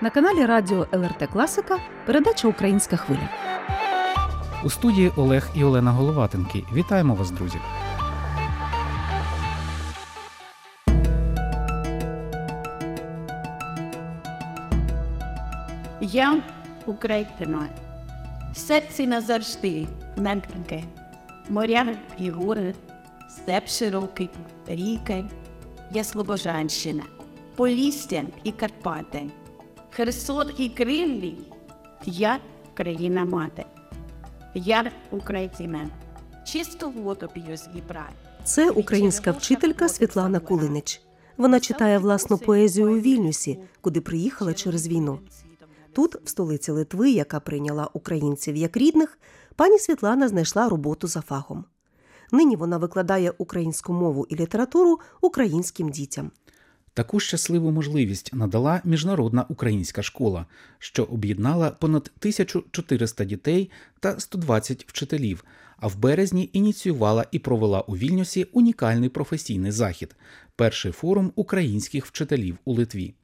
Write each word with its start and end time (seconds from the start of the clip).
На 0.00 0.10
каналі 0.10 0.46
Радіо 0.46 0.86
ЛРТ 0.92 1.28
Класика 1.32 1.78
передача 2.06 2.48
Українська 2.48 2.96
хвиля. 2.96 3.28
У 4.64 4.70
студії 4.70 5.12
Олег 5.16 5.48
і 5.54 5.64
Олена 5.64 5.92
Головатенки. 5.92 6.64
Вітаємо 6.72 7.14
вас, 7.14 7.30
друзі! 7.30 7.58
Я 16.00 16.42
Україна. 16.86 17.68
Серці 18.54 19.06
назавжди 19.06 19.86
мемпінки. 20.16 20.84
Моря 21.48 21.86
і 22.18 22.30
гори, 22.30 22.74
степ 23.28 23.68
широкий, 23.68 24.30
ріки, 24.66 25.24
я 25.90 26.04
Слобожанщина, 26.04 27.02
Полісся 27.56 28.22
і 28.44 28.52
Карпати, 28.52 29.22
Херсон 29.96 30.50
і 30.58 30.68
Кривлі, 30.68 31.34
я 32.06 32.38
країна 32.74 33.24
мати. 33.24 33.64
Я 34.54 34.92
Україна. 35.10 35.90
Чисту 36.46 36.90
воду 36.90 37.28
п'ю 37.34 37.56
з 37.56 37.66
Дніпра. 37.66 38.08
Це 38.44 38.70
українська 38.70 39.30
вчителька 39.30 39.88
Світлана 39.88 40.40
Кулинич. 40.40 41.00
Вона 41.36 41.60
читає 41.60 41.98
власну 41.98 42.38
поезію 42.38 42.92
у 42.92 42.98
Вільнюсі, 42.98 43.58
куди 43.80 44.00
приїхала 44.00 44.54
через 44.54 44.88
війну. 44.88 45.18
Тут, 45.92 46.14
в 46.24 46.28
столиці 46.28 46.72
Литви, 46.72 47.10
яка 47.10 47.40
прийняла 47.40 47.88
українців 47.92 48.56
як 48.56 48.76
рідних, 48.76 49.18
пані 49.56 49.78
Світлана 49.78 50.28
знайшла 50.28 50.68
роботу 50.68 51.06
за 51.06 51.20
фахом. 51.20 51.64
Нині 52.32 52.56
вона 52.56 52.78
викладає 52.78 53.32
українську 53.38 53.92
мову 53.92 54.26
і 54.28 54.36
літературу 54.36 55.00
українським 55.20 55.88
дітям. 55.88 56.30
Таку 56.94 57.20
щасливу 57.20 57.70
можливість 57.70 58.34
надала 58.34 58.80
міжнародна 58.84 59.44
українська 59.48 60.02
школа, 60.02 60.46
що 60.78 61.04
об'єднала 61.04 61.70
понад 61.70 62.10
1400 62.18 63.24
дітей 63.24 63.70
та 64.00 64.20
120 64.20 64.84
вчителів. 64.88 65.44
А 65.76 65.86
в 65.86 65.98
березні 65.98 66.50
ініціювала 66.52 67.26
і 67.30 67.38
провела 67.38 67.80
у 67.80 67.96
Вільнюсі 67.96 68.46
унікальний 68.52 69.08
професійний 69.08 69.70
захід 69.70 70.16
перший 70.56 70.92
форум 70.92 71.32
українських 71.34 72.06
вчителів 72.06 72.58
у 72.64 72.74
Литві. 72.74 73.14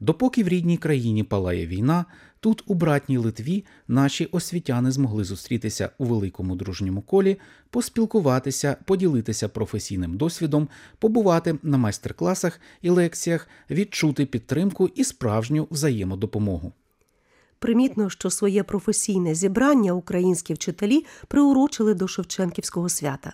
Допоки 0.00 0.44
в 0.44 0.48
рідній 0.48 0.76
країні 0.76 1.22
палає 1.22 1.66
війна, 1.66 2.04
тут, 2.40 2.62
у 2.66 2.74
братній 2.74 3.18
Литві, 3.18 3.64
наші 3.88 4.24
освітяни 4.24 4.90
змогли 4.90 5.24
зустрітися 5.24 5.90
у 5.98 6.04
великому 6.04 6.56
дружньому 6.56 7.02
колі, 7.02 7.36
поспілкуватися, 7.70 8.76
поділитися 8.84 9.48
професійним 9.48 10.16
досвідом, 10.16 10.68
побувати 10.98 11.58
на 11.62 11.78
майстер-класах 11.78 12.60
і 12.82 12.90
лекціях, 12.90 13.48
відчути 13.70 14.26
підтримку 14.26 14.90
і 14.94 15.04
справжню 15.04 15.68
взаємодопомогу. 15.70 16.72
Примітно, 17.58 18.10
що 18.10 18.30
своє 18.30 18.62
професійне 18.62 19.34
зібрання 19.34 19.92
українські 19.92 20.54
вчителі 20.54 21.04
приурочили 21.28 21.94
до 21.94 22.08
Шевченківського 22.08 22.88
свята. 22.88 23.32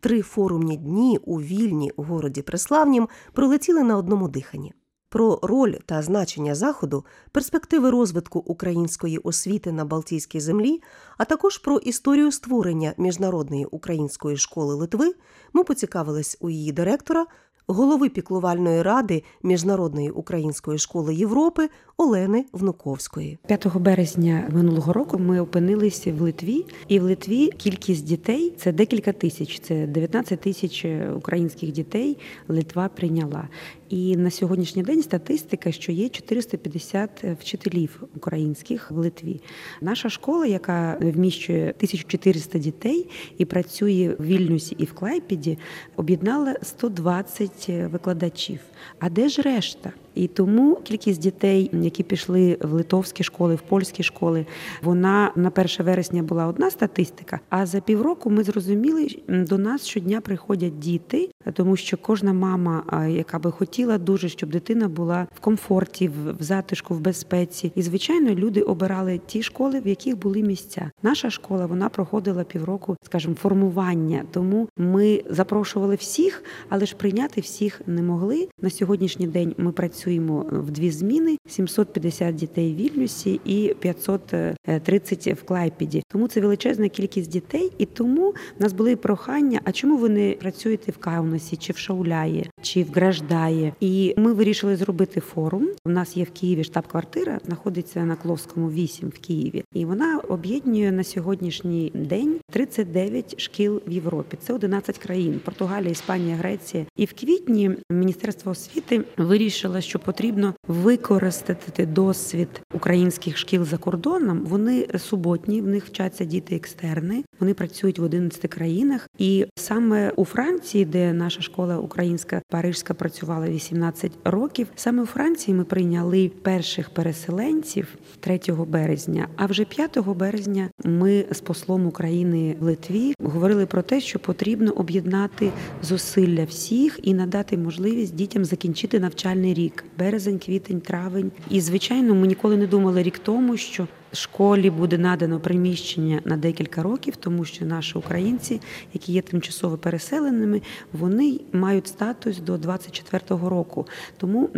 Три 0.00 0.22
форумні 0.22 0.76
дні 0.76 1.18
у 1.24 1.40
вільні 1.40 1.90
у 1.96 2.02
городі 2.02 2.42
Преславнім 2.42 3.08
пролетіли 3.32 3.82
на 3.82 3.96
одному 3.96 4.28
диханні. 4.28 4.72
Про 5.12 5.38
роль 5.42 5.72
та 5.86 6.02
значення 6.02 6.54
заходу, 6.54 7.04
перспективи 7.32 7.90
розвитку 7.90 8.38
української 8.38 9.18
освіти 9.18 9.72
на 9.72 9.84
Балтійській 9.84 10.40
землі, 10.40 10.82
а 11.18 11.24
також 11.24 11.58
про 11.58 11.78
історію 11.78 12.32
створення 12.32 12.94
міжнародної 12.98 13.64
української 13.64 14.36
школи 14.36 14.74
Литви 14.74 15.14
ми 15.52 15.64
поцікавились 15.64 16.36
у 16.40 16.50
її 16.50 16.72
директора, 16.72 17.26
голови 17.66 18.08
піклувальної 18.08 18.82
ради 18.82 19.22
Міжнародної 19.42 20.10
української 20.10 20.78
школи 20.78 21.14
Європи 21.14 21.68
Олени 21.96 22.44
Внуковської. 22.52 23.38
5 23.46 23.76
березня 23.76 24.48
минулого 24.52 24.92
року 24.92 25.18
ми 25.18 25.40
опинилися 25.40 26.12
в 26.12 26.20
Литві, 26.20 26.66
і 26.88 27.00
в 27.00 27.02
Литві 27.02 27.50
кількість 27.50 28.04
дітей 28.04 28.54
це 28.58 28.72
декілька 28.72 29.12
тисяч. 29.12 29.60
Це 29.60 29.86
19 29.86 30.40
тисяч 30.40 30.86
українських 31.16 31.72
дітей 31.72 32.18
Литва 32.48 32.88
прийняла. 32.88 33.48
І 33.90 34.16
на 34.16 34.30
сьогоднішній 34.30 34.82
день 34.82 35.02
статистика, 35.02 35.72
що 35.72 35.92
є 35.92 36.08
450 36.08 37.24
вчителів 37.40 38.02
українських 38.16 38.90
в 38.90 38.96
Литві. 38.96 39.40
Наша 39.80 40.08
школа, 40.08 40.46
яка 40.46 40.98
вміщує 41.00 41.62
1400 41.62 42.58
дітей 42.58 43.08
і 43.38 43.44
працює 43.44 44.16
в 44.18 44.24
Вільнюсі 44.24 44.76
і 44.78 44.84
в 44.84 44.92
Клайпіді, 44.92 45.58
об'єднала 45.96 46.56
120 46.62 47.68
викладачів. 47.68 48.60
А 48.98 49.10
де 49.10 49.28
ж 49.28 49.42
решта? 49.42 49.92
І 50.14 50.26
тому 50.26 50.76
кількість 50.76 51.20
дітей, 51.20 51.70
які 51.72 52.02
пішли 52.02 52.58
в 52.60 52.72
литовські 52.72 53.24
школи, 53.24 53.54
в 53.54 53.60
польські 53.60 54.02
школи, 54.02 54.46
вона 54.82 55.32
на 55.36 55.48
1 55.48 55.66
вересня 55.78 56.22
була 56.22 56.46
одна 56.46 56.70
статистика. 56.70 57.40
А 57.48 57.66
за 57.66 57.80
півроку 57.80 58.30
ми 58.30 58.44
зрозуміли, 58.44 59.08
до 59.28 59.58
нас 59.58 59.86
щодня 59.86 60.20
приходять 60.20 60.78
діти, 60.78 61.30
тому 61.52 61.76
що 61.76 61.96
кожна 61.96 62.32
мама, 62.32 63.06
яка 63.08 63.38
би 63.38 63.50
хотіла 63.50 63.98
дуже, 63.98 64.28
щоб 64.28 64.50
дитина 64.50 64.88
була 64.88 65.26
в 65.34 65.40
комфорті, 65.40 66.08
в 66.08 66.42
затишку, 66.42 66.94
в 66.94 67.00
безпеці. 67.00 67.72
І 67.74 67.82
звичайно, 67.82 68.34
люди 68.34 68.60
обирали 68.60 69.20
ті 69.26 69.42
школи, 69.42 69.80
в 69.80 69.88
яких 69.88 70.18
були 70.18 70.42
місця. 70.42 70.90
Наша 71.02 71.30
школа 71.30 71.66
вона 71.66 71.88
проходила 71.88 72.44
півроку, 72.44 72.96
скажімо, 73.02 73.34
формування. 73.34 74.24
Тому 74.30 74.68
ми 74.76 75.22
запрошували 75.30 75.94
всіх, 75.94 76.44
але 76.68 76.86
ж 76.86 76.96
прийняти 76.96 77.40
всіх 77.40 77.80
не 77.86 78.02
могли. 78.02 78.48
На 78.62 78.70
сьогоднішній 78.70 79.26
день 79.26 79.54
ми 79.58 79.72
працюємо 79.72 79.99
працюємо 80.00 80.46
в 80.50 80.70
дві 80.70 80.90
зміни: 80.90 81.38
750 81.46 82.34
дітей 82.34 82.72
в 82.72 82.76
Вільнюсі 82.76 83.40
і 83.44 83.74
530 83.78 85.26
в 85.26 85.42
Клайпіді. 85.44 86.02
Тому 86.08 86.28
це 86.28 86.40
величезна 86.40 86.88
кількість 86.88 87.30
дітей, 87.30 87.72
і 87.78 87.86
тому 87.86 88.30
в 88.58 88.62
нас 88.62 88.72
були 88.72 88.96
прохання: 88.96 89.60
а 89.64 89.72
чому 89.72 89.96
ви 89.96 90.08
не 90.08 90.36
працюєте 90.40 90.92
в 90.92 90.96
Каунасі, 90.96 91.56
чи 91.56 91.72
в 91.72 91.76
Шауляї, 91.76 92.50
чи 92.62 92.82
в 92.82 92.90
Граждаї? 92.94 93.72
І 93.80 94.14
ми 94.16 94.32
вирішили 94.32 94.76
зробити 94.76 95.20
форум. 95.20 95.68
У 95.84 95.90
нас 95.90 96.16
є 96.16 96.24
в 96.24 96.30
Києві 96.30 96.64
штаб-квартира, 96.64 97.40
знаходиться 97.46 98.04
на 98.04 98.16
Кловському 98.16 98.70
8 98.70 99.08
в 99.08 99.18
Києві, 99.18 99.64
і 99.74 99.84
вона 99.84 100.20
об'єднує 100.28 100.92
на 100.92 101.04
сьогоднішній 101.04 101.92
день 101.94 102.36
39 102.50 103.40
шкіл 103.40 103.82
в 103.86 103.92
Європі. 103.92 104.36
Це 104.40 104.52
11 104.52 104.98
країн: 104.98 105.40
Португалія, 105.44 105.90
Іспанія, 105.90 106.36
Греція. 106.36 106.86
І 106.96 107.04
в 107.04 107.12
квітні 107.12 107.70
Міністерство 107.90 108.52
освіти 108.52 109.04
вирішило, 109.16 109.80
що 109.90 109.98
потрібно 109.98 110.54
використати 110.68 111.86
досвід 111.86 112.48
українських 112.74 113.36
шкіл 113.36 113.64
за 113.64 113.76
кордоном. 113.76 114.40
Вони 114.44 114.86
суботні, 114.98 115.60
в 115.60 115.66
них 115.66 115.86
вчаться 115.86 116.24
діти 116.24 116.56
екстерни. 116.56 117.24
Вони 117.40 117.54
працюють 117.54 117.98
в 117.98 118.02
11 118.02 118.50
країнах, 118.50 119.08
і 119.18 119.46
саме 119.56 120.10
у 120.16 120.24
Франції, 120.24 120.84
де 120.84 121.12
наша 121.12 121.42
школа 121.42 121.78
українська 121.78 122.42
парижська 122.48 122.94
працювала 122.94 123.48
18 123.48 124.12
років. 124.24 124.66
Саме 124.76 125.02
у 125.02 125.06
Франції 125.06 125.54
ми 125.54 125.64
прийняли 125.64 126.30
перших 126.42 126.90
переселенців 126.90 127.88
3 128.20 128.40
березня. 128.68 129.28
А 129.36 129.46
вже 129.46 129.64
5 129.64 129.98
березня 129.98 130.68
ми 130.84 131.24
з 131.30 131.40
послом 131.40 131.86
України 131.86 132.56
в 132.60 132.64
Литві 132.64 133.14
говорили 133.22 133.66
про 133.66 133.82
те, 133.82 134.00
що 134.00 134.18
потрібно 134.18 134.72
об'єднати 134.72 135.50
зусилля 135.82 136.44
всіх 136.44 136.98
і 137.02 137.14
надати 137.14 137.58
можливість 137.58 138.14
дітям 138.14 138.44
закінчити 138.44 139.00
навчальний 139.00 139.54
рік 139.54 139.79
березень, 139.98 140.38
квітень, 140.38 140.80
травень. 140.80 141.32
І 141.50 141.60
звичайно, 141.60 142.14
ми 142.14 142.26
ніколи 142.26 142.56
не 142.56 142.66
думали 142.66 143.02
рік 143.02 143.18
тому, 143.18 143.56
що 143.56 143.86
школі 144.12 144.70
буде 144.70 144.98
надано 144.98 145.40
приміщення 145.40 146.20
на 146.24 146.36
декілька 146.36 146.82
років, 146.82 147.16
тому 147.16 147.44
що 147.44 147.66
наші 147.66 147.98
українці, 147.98 148.60
які 148.94 149.12
є 149.12 149.22
тимчасово 149.22 149.76
переселеними, 149.76 150.62
вони 150.92 151.40
мають 151.52 151.86
статус 151.86 152.38
до 152.38 152.56
24-го 152.56 153.48
року. 153.48 153.86
Тому 154.16 154.50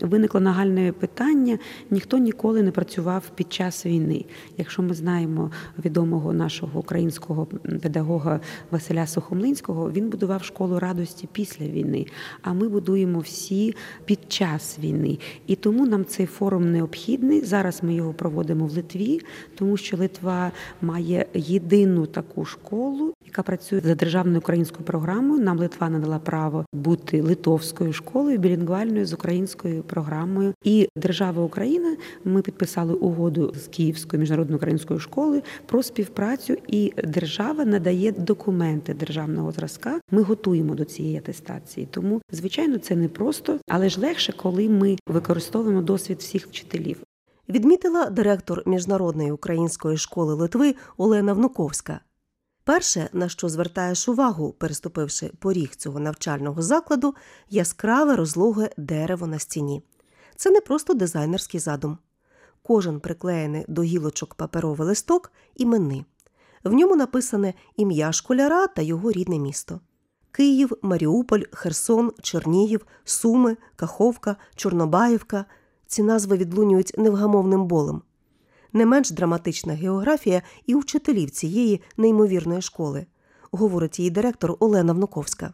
виникло 0.00 0.40
нагальне 0.40 0.92
питання: 0.92 1.58
ніхто 1.90 2.18
ніколи 2.18 2.62
не 2.62 2.70
працював 2.70 3.30
під 3.34 3.52
час 3.52 3.86
війни. 3.86 4.24
Якщо 4.56 4.82
ми 4.82 4.94
знаємо 4.94 5.50
відомого 5.84 6.32
нашого 6.32 6.80
українського 6.80 7.46
педагога 7.82 8.40
Василя 8.70 9.06
Сухомлинського, 9.06 9.90
він 9.90 10.08
будував 10.08 10.44
школу 10.44 10.78
радості 10.78 11.28
після 11.32 11.66
війни. 11.66 12.06
А 12.42 12.52
ми 12.52 12.68
будуємо 12.68 13.18
всі 13.18 13.74
під 14.04 14.18
час 14.28 14.78
війни. 14.78 15.18
І 15.46 15.56
тому 15.56 15.86
нам 15.86 16.04
цей 16.04 16.26
форум 16.26 16.72
необхідний. 16.72 17.40
Зараз 17.40 17.82
ми 17.82 17.94
його 17.94 18.12
проводимо 18.12 18.66
в 18.66 18.72
Литві. 18.72 18.97
Литві, 18.98 19.20
тому 19.54 19.76
що 19.76 19.96
Литва 19.96 20.52
має 20.82 21.26
єдину 21.34 22.06
таку 22.06 22.44
школу, 22.44 23.14
яка 23.26 23.42
працює 23.42 23.80
за 23.80 23.94
державною 23.94 24.38
українською 24.38 24.84
програмою. 24.84 25.42
Нам 25.42 25.58
Литва 25.58 25.88
надала 25.88 26.18
право 26.18 26.64
бути 26.72 27.22
литовською 27.22 27.92
школою, 27.92 28.38
білінгвальною 28.38 29.06
з 29.06 29.12
українською 29.12 29.82
програмою. 29.82 30.54
І 30.64 30.88
держава 30.96 31.42
Україна 31.42 31.96
ми 32.24 32.42
підписали 32.42 32.94
угоду 32.94 33.52
з 33.56 33.66
Київською 33.66 34.20
міжнародною 34.20 34.56
українською 34.56 35.00
школою 35.00 35.42
про 35.66 35.82
співпрацю, 35.82 36.56
і 36.68 36.92
держава 37.04 37.64
надає 37.64 38.12
документи 38.12 38.94
державного 38.94 39.52
зразка. 39.52 40.00
Ми 40.10 40.22
готуємо 40.22 40.74
до 40.74 40.84
цієї 40.84 41.16
атестації. 41.16 41.88
Тому, 41.90 42.20
звичайно, 42.32 42.78
це 42.78 42.96
не 42.96 43.08
просто, 43.08 43.58
але 43.68 43.88
ж 43.88 44.00
легше, 44.00 44.32
коли 44.32 44.68
ми 44.68 44.96
використовуємо 45.06 45.82
досвід 45.82 46.18
всіх 46.18 46.46
вчителів. 46.46 47.07
Відмітила 47.48 48.10
директор 48.10 48.62
міжнародної 48.66 49.32
української 49.32 49.96
школи 49.96 50.34
Литви 50.34 50.74
Олена 50.96 51.32
Внуковська. 51.32 52.00
Перше, 52.64 53.08
на 53.12 53.28
що 53.28 53.48
звертаєш 53.48 54.08
увагу, 54.08 54.52
переступивши 54.58 55.30
поріг 55.38 55.76
цього 55.76 56.00
навчального 56.00 56.62
закладу, 56.62 57.14
яскраве 57.50 58.16
розлоге 58.16 58.70
дерево 58.76 59.26
на 59.26 59.38
стіні. 59.38 59.82
Це 60.36 60.50
не 60.50 60.60
просто 60.60 60.94
дизайнерський 60.94 61.60
задум. 61.60 61.98
Кожен 62.62 63.00
приклеєний 63.00 63.64
до 63.68 63.82
гілочок 63.82 64.34
паперовий 64.34 64.88
листок 64.88 65.32
іменний. 65.56 66.04
В 66.64 66.72
ньому 66.72 66.96
написане 66.96 67.54
ім'я 67.76 68.12
школяра 68.12 68.66
та 68.66 68.82
його 68.82 69.12
рідне 69.12 69.38
місто. 69.38 69.80
Київ, 70.32 70.72
Маріуполь, 70.82 71.42
Херсон, 71.52 72.12
Чернігів, 72.22 72.86
Суми, 73.04 73.56
Каховка, 73.76 74.36
Чорнобаївка. 74.54 75.44
Ці 75.88 76.02
назви 76.02 76.36
відлунюють 76.36 76.94
невгамовним 76.98 77.66
болем. 77.66 78.02
Не 78.72 78.86
менш 78.86 79.10
драматична 79.10 79.74
географія 79.74 80.42
і 80.66 80.74
учителів 80.74 81.30
цієї 81.30 81.80
неймовірної 81.96 82.62
школи, 82.62 83.06
говорить 83.50 83.98
її 83.98 84.10
директор 84.10 84.56
Олена 84.60 84.92
Внуковська. 84.92 85.52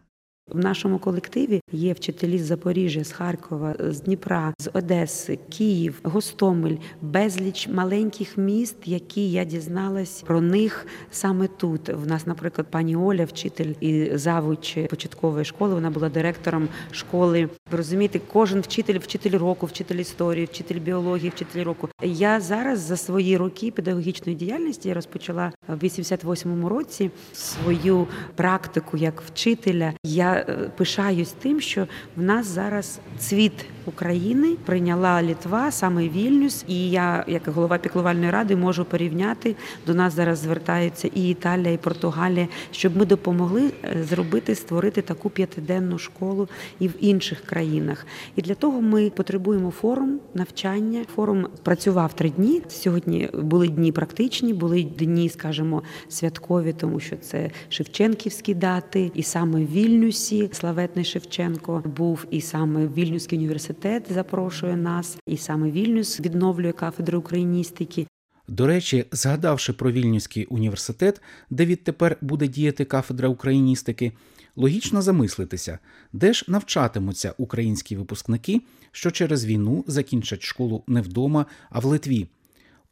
В 0.50 0.58
нашому 0.58 0.98
колективі 0.98 1.60
є 1.72 1.92
вчителі 1.92 2.38
з 2.38 2.44
Запоріжжя, 2.44 3.04
з 3.04 3.12
Харкова, 3.12 3.74
з 3.78 4.00
Дніпра, 4.00 4.54
з 4.58 4.70
Одеси, 4.72 5.38
Київ, 5.48 6.00
Гостомель, 6.02 6.76
безліч 7.02 7.68
маленьких 7.68 8.38
міст, 8.38 8.76
які 8.84 9.30
я 9.30 9.44
дізналась 9.44 10.22
про 10.22 10.40
них 10.40 10.86
саме 11.10 11.46
тут. 11.46 11.88
В 11.88 12.06
нас, 12.06 12.26
наприклад, 12.26 12.66
пані 12.70 12.96
Оля, 12.96 13.24
вчитель 13.24 13.74
і 13.80 14.10
завуч 14.14 14.78
початкової 14.90 15.44
школи. 15.44 15.74
Вона 15.74 15.90
була 15.90 16.08
директором 16.08 16.68
школи. 16.90 17.48
Ви 17.70 17.76
розумієте, 17.76 18.20
кожен 18.32 18.60
вчитель, 18.60 18.98
вчитель 18.98 19.38
року, 19.38 19.66
вчитель 19.66 19.96
історії, 19.96 20.44
вчитель 20.44 20.80
біології, 20.80 21.30
вчитель 21.30 21.64
року. 21.64 21.88
Я 22.02 22.40
зараз 22.40 22.78
за 22.78 22.96
свої 22.96 23.36
роки 23.36 23.70
педагогічної 23.70 24.38
діяльності 24.38 24.88
я 24.88 24.94
розпочала 24.94 25.52
в 25.68 25.84
88-му 25.84 26.68
році 26.68 27.10
свою 27.32 28.06
практику 28.34 28.96
як 28.96 29.22
вчителя. 29.22 29.92
Я 30.04 30.33
е, 30.34 30.70
пишаюсь 30.76 31.32
тим, 31.32 31.60
що 31.60 31.86
в 32.16 32.22
нас 32.22 32.46
зараз 32.46 32.98
цвіт 33.18 33.64
України 33.86 34.56
прийняла 34.64 35.22
Літва, 35.22 35.70
саме 35.70 36.08
Вільнюс, 36.08 36.64
і 36.68 36.90
я, 36.90 37.24
як 37.28 37.48
голова 37.48 37.78
піклувальної 37.78 38.30
ради, 38.30 38.56
можу 38.56 38.84
порівняти. 38.84 39.56
До 39.86 39.94
нас 39.94 40.14
зараз 40.14 40.38
звертаються 40.38 41.08
і 41.14 41.28
Італія, 41.28 41.72
і 41.72 41.76
Португалія, 41.76 42.48
щоб 42.70 42.96
ми 42.96 43.06
допомогли 43.06 43.72
е, 43.84 44.04
зробити, 44.04 44.54
створити 44.54 45.02
таку 45.02 45.30
п'ятиденну 45.30 45.98
школу 45.98 46.48
і 46.78 46.88
в 46.88 46.94
інших 47.00 47.40
країнах. 47.40 48.06
І 48.36 48.42
для 48.42 48.54
того 48.54 48.80
ми 48.80 49.10
потребуємо 49.10 49.70
форум 49.70 50.20
навчання. 50.34 51.04
Форум 51.14 51.46
працював 51.62 52.12
три 52.12 52.30
дні. 52.30 52.62
Сьогодні 52.68 53.30
були 53.34 53.68
дні 53.68 53.92
практичні, 53.92 54.54
були 54.54 54.82
дні, 54.82 55.28
скажімо, 55.28 55.82
святкові, 56.08 56.72
тому 56.72 57.00
що 57.00 57.16
це 57.16 57.50
Шевченківські 57.68 58.54
дати, 58.54 59.10
і 59.14 59.22
саме 59.22 59.60
в 59.60 59.72
Вільнюсі 59.72 60.48
славетний 60.52 61.04
Шевченко 61.04 61.82
був, 61.96 62.26
і 62.30 62.40
саме 62.40 62.86
Вільнюський 62.86 63.38
університет 63.38 63.73
запрошує 64.10 64.76
нас, 64.76 65.18
і 65.26 65.36
саме 65.36 65.70
Вільнюс 65.70 66.20
відновлює 66.20 66.72
кафедру 66.72 67.18
україністики. 67.18 68.06
До 68.48 68.66
речі, 68.66 69.04
згадавши 69.12 69.72
про 69.72 69.92
Вільнюський 69.92 70.44
університет, 70.44 71.22
де 71.50 71.66
відтепер 71.66 72.16
буде 72.20 72.48
діяти 72.48 72.84
кафедра 72.84 73.28
україністики, 73.28 74.12
логічно 74.56 75.02
замислитися, 75.02 75.78
де 76.12 76.32
ж 76.32 76.44
навчатимуться 76.48 77.34
українські 77.38 77.96
випускники, 77.96 78.60
що 78.92 79.10
через 79.10 79.44
війну 79.44 79.84
закінчать 79.86 80.42
школу 80.42 80.84
не 80.86 81.00
вдома, 81.00 81.46
а 81.70 81.78
в 81.78 81.84
Литві. 81.84 82.28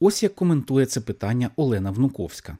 Ось 0.00 0.22
як 0.22 0.34
коментує 0.34 0.86
це 0.86 1.00
питання 1.00 1.50
Олена 1.56 1.90
Внуковська. 1.90 2.58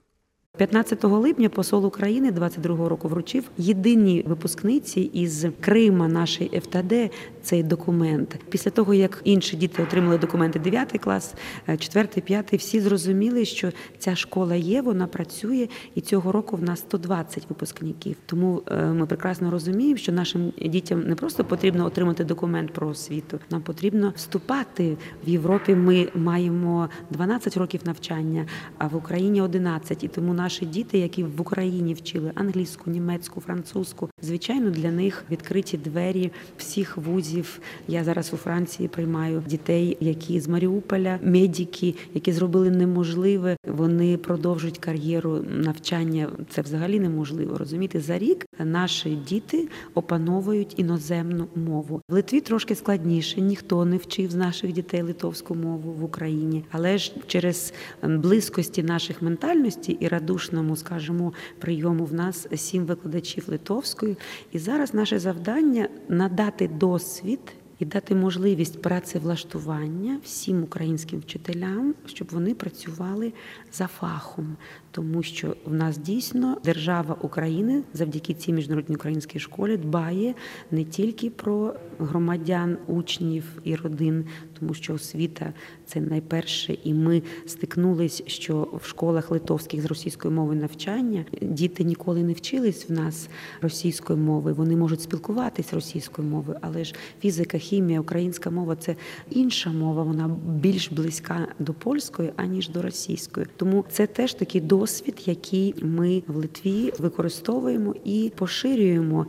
15 0.58 1.04
липня 1.04 1.48
посол 1.48 1.86
України 1.86 2.30
22-го 2.30 2.88
року 2.88 3.08
вручив 3.08 3.44
єдиній 3.58 4.24
випускниці 4.26 5.00
із 5.00 5.46
Крима 5.60 6.08
нашої 6.08 6.60
ФТД 6.60 6.94
цей 7.42 7.62
документ. 7.62 8.38
Після 8.48 8.70
того 8.70 8.94
як 8.94 9.20
інші 9.24 9.56
діти 9.56 9.82
отримали 9.82 10.18
документи 10.18 10.58
9 10.58 10.98
клас, 11.00 11.34
4, 11.78 12.08
5, 12.08 12.52
всі 12.52 12.80
зрозуміли, 12.80 13.44
що 13.44 13.70
ця 13.98 14.16
школа 14.16 14.54
є, 14.54 14.82
вона 14.82 15.06
працює, 15.06 15.68
і 15.94 16.00
цього 16.00 16.32
року 16.32 16.56
в 16.56 16.62
нас 16.62 16.78
120 16.80 17.46
випускників. 17.48 18.16
Тому 18.26 18.62
е, 18.70 18.86
ми 18.86 19.06
прекрасно 19.06 19.50
розуміємо, 19.50 19.96
що 19.96 20.12
нашим 20.12 20.52
дітям 20.66 21.02
не 21.02 21.14
просто 21.14 21.44
потрібно 21.44 21.86
отримати 21.86 22.24
документ 22.24 22.72
про 22.72 22.88
освіту, 22.88 23.38
нам 23.50 23.62
потрібно 23.62 24.12
вступати 24.16 24.96
в 25.26 25.28
Європі. 25.28 25.74
Ми 25.74 26.08
маємо 26.14 26.88
12 27.10 27.56
років 27.56 27.80
навчання, 27.84 28.46
а 28.78 28.86
в 28.86 28.96
Україні 28.96 29.42
11. 29.42 30.04
І 30.04 30.08
тому 30.08 30.34
наші 30.42 30.66
діти, 30.66 30.98
які 30.98 31.24
в 31.24 31.40
Україні 31.40 31.94
вчили 31.94 32.32
англійську, 32.34 32.90
німецьку, 32.90 33.40
французьку, 33.40 34.08
звичайно, 34.22 34.70
для 34.70 34.90
них 34.90 35.24
відкриті 35.30 35.78
двері 35.84 36.32
всіх 36.56 36.96
вузів. 36.96 37.60
Я 37.88 38.04
зараз 38.04 38.32
у 38.34 38.36
Франції 38.36 38.88
приймаю 38.88 39.42
дітей, 39.46 39.96
які 40.00 40.40
з 40.40 40.48
Маріуполя, 40.48 41.18
медики, 41.22 41.94
які 42.14 42.32
зробили 42.32 42.70
неможливе. 42.70 43.56
Вони 43.66 44.16
продовжують 44.16 44.78
кар'єру 44.78 45.44
навчання. 45.50 46.28
Це 46.50 46.62
взагалі 46.62 47.00
неможливо. 47.00 47.58
Розумієте, 47.58 48.00
за 48.00 48.18
рік 48.18 48.46
наші 48.58 49.10
діти 49.28 49.68
опановують 49.94 50.74
іноземну 50.76 51.46
мову. 51.54 52.00
В 52.08 52.14
Литві 52.14 52.40
трошки 52.40 52.74
складніше. 52.74 53.40
Ніхто 53.40 53.84
не 53.84 53.96
вчив 53.96 54.30
з 54.30 54.34
наших 54.34 54.72
дітей 54.72 55.02
литовську 55.02 55.54
мову 55.54 55.92
в 55.92 56.04
Україні, 56.04 56.64
але 56.70 56.98
ж 56.98 57.12
через 57.26 57.72
близькості 58.02 58.82
наших 58.82 59.22
ментальності 59.22 59.92
і 60.00 60.08
радушному, 60.32 60.76
скажімо, 60.76 61.32
прийому 61.58 62.04
в 62.04 62.14
нас 62.14 62.48
сім 62.56 62.84
викладачів 62.84 63.44
литовської. 63.48 64.16
І 64.52 64.58
зараз 64.58 64.94
наше 64.94 65.18
завдання 65.18 65.88
надати 66.08 66.68
досвід. 66.68 67.40
І 67.78 67.84
дати 67.84 68.14
можливість 68.14 68.82
працевлаштування 68.82 70.20
всім 70.24 70.62
українським 70.62 71.20
вчителям, 71.20 71.94
щоб 72.06 72.28
вони 72.30 72.54
працювали 72.54 73.32
за 73.72 73.86
фахом, 73.86 74.56
тому 74.92 75.22
що 75.22 75.56
в 75.64 75.74
нас 75.74 75.98
дійсно 75.98 76.58
держава 76.64 77.16
України 77.20 77.82
завдяки 77.94 78.34
цій 78.34 78.52
міжнародній 78.52 78.96
українській 78.96 79.38
школі 79.38 79.76
дбає 79.76 80.34
не 80.70 80.84
тільки 80.84 81.30
про 81.30 81.74
громадян, 81.98 82.76
учнів 82.86 83.44
і 83.64 83.76
родин, 83.76 84.24
тому 84.60 84.74
що 84.74 84.94
освіта 84.94 85.52
це 85.86 86.00
найперше, 86.00 86.76
і 86.84 86.94
ми 86.94 87.22
стикнулись, 87.46 88.22
що 88.26 88.68
в 88.82 88.86
школах 88.86 89.30
литовських 89.30 89.82
з 89.82 89.84
російської 89.84 90.34
мови 90.34 90.54
навчання 90.54 91.24
діти 91.42 91.84
ніколи 91.84 92.22
не 92.22 92.32
вчились 92.32 92.88
в 92.88 92.92
нас 92.92 93.28
російської 93.60 94.18
мови. 94.18 94.52
Вони 94.52 94.76
можуть 94.76 95.00
спілкуватись 95.00 95.74
російською 95.74 96.28
мовою, 96.28 96.58
але 96.60 96.84
ж 96.84 96.94
фізика, 97.20 97.58
хімія, 97.58 98.00
українська 98.00 98.50
мова 98.50 98.76
це 98.76 98.96
інша 99.30 99.70
мова. 99.70 100.02
Вона 100.02 100.36
більш 100.46 100.92
близька 100.92 101.48
до 101.58 101.74
польської 101.74 102.32
аніж 102.36 102.68
до 102.68 102.82
російської. 102.82 103.46
Тому 103.56 103.84
це 103.90 104.06
теж 104.06 104.34
такий 104.34 104.60
досвід, 104.82 105.22
який 105.26 105.74
ми 105.82 106.22
в 106.26 106.36
Литві 106.36 106.92
використовуємо 106.98 107.94
і 108.04 108.32
поширюємо. 108.36 109.26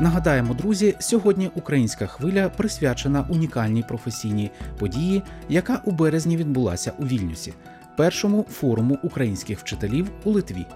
Нагадаємо, 0.00 0.54
друзі, 0.54 0.94
сьогодні 1.00 1.50
українська 1.54 2.06
хвиля 2.06 2.48
присвячена 2.48 3.26
унікальній 3.30 3.84
професійній 3.88 4.50
події, 4.78 5.22
яка 5.48 5.82
у 5.84 5.90
березні 5.90 6.36
відбулася 6.36 6.92
у 6.98 7.04
Вільнюсі, 7.04 7.54
першому 7.96 8.46
форуму 8.50 8.98
українських 9.02 9.58
вчителів 9.58 10.10
у 10.24 10.30
Литві. 10.30 10.66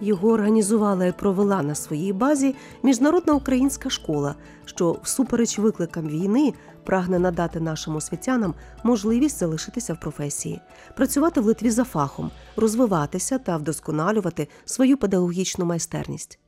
Його 0.00 0.28
організувала 0.28 1.06
і 1.06 1.12
провела 1.12 1.62
на 1.62 1.74
своїй 1.74 2.12
базі 2.12 2.54
міжнародна 2.82 3.32
українська 3.32 3.90
школа, 3.90 4.34
що, 4.64 4.96
всупереч 5.02 5.58
викликам 5.58 6.08
війни, 6.08 6.52
прагне 6.86 7.18
надати 7.18 7.60
нашим 7.60 7.96
освітянам 7.96 8.54
можливість 8.84 9.38
залишитися 9.38 9.94
в 9.94 10.00
професії, 10.00 10.60
працювати 10.96 11.40
в 11.40 11.44
Литві 11.44 11.70
за 11.70 11.84
фахом, 11.84 12.30
розвиватися 12.56 13.38
та 13.38 13.56
вдосконалювати 13.56 14.48
свою 14.64 14.96
педагогічну 14.96 15.64
майстерність. 15.64 16.38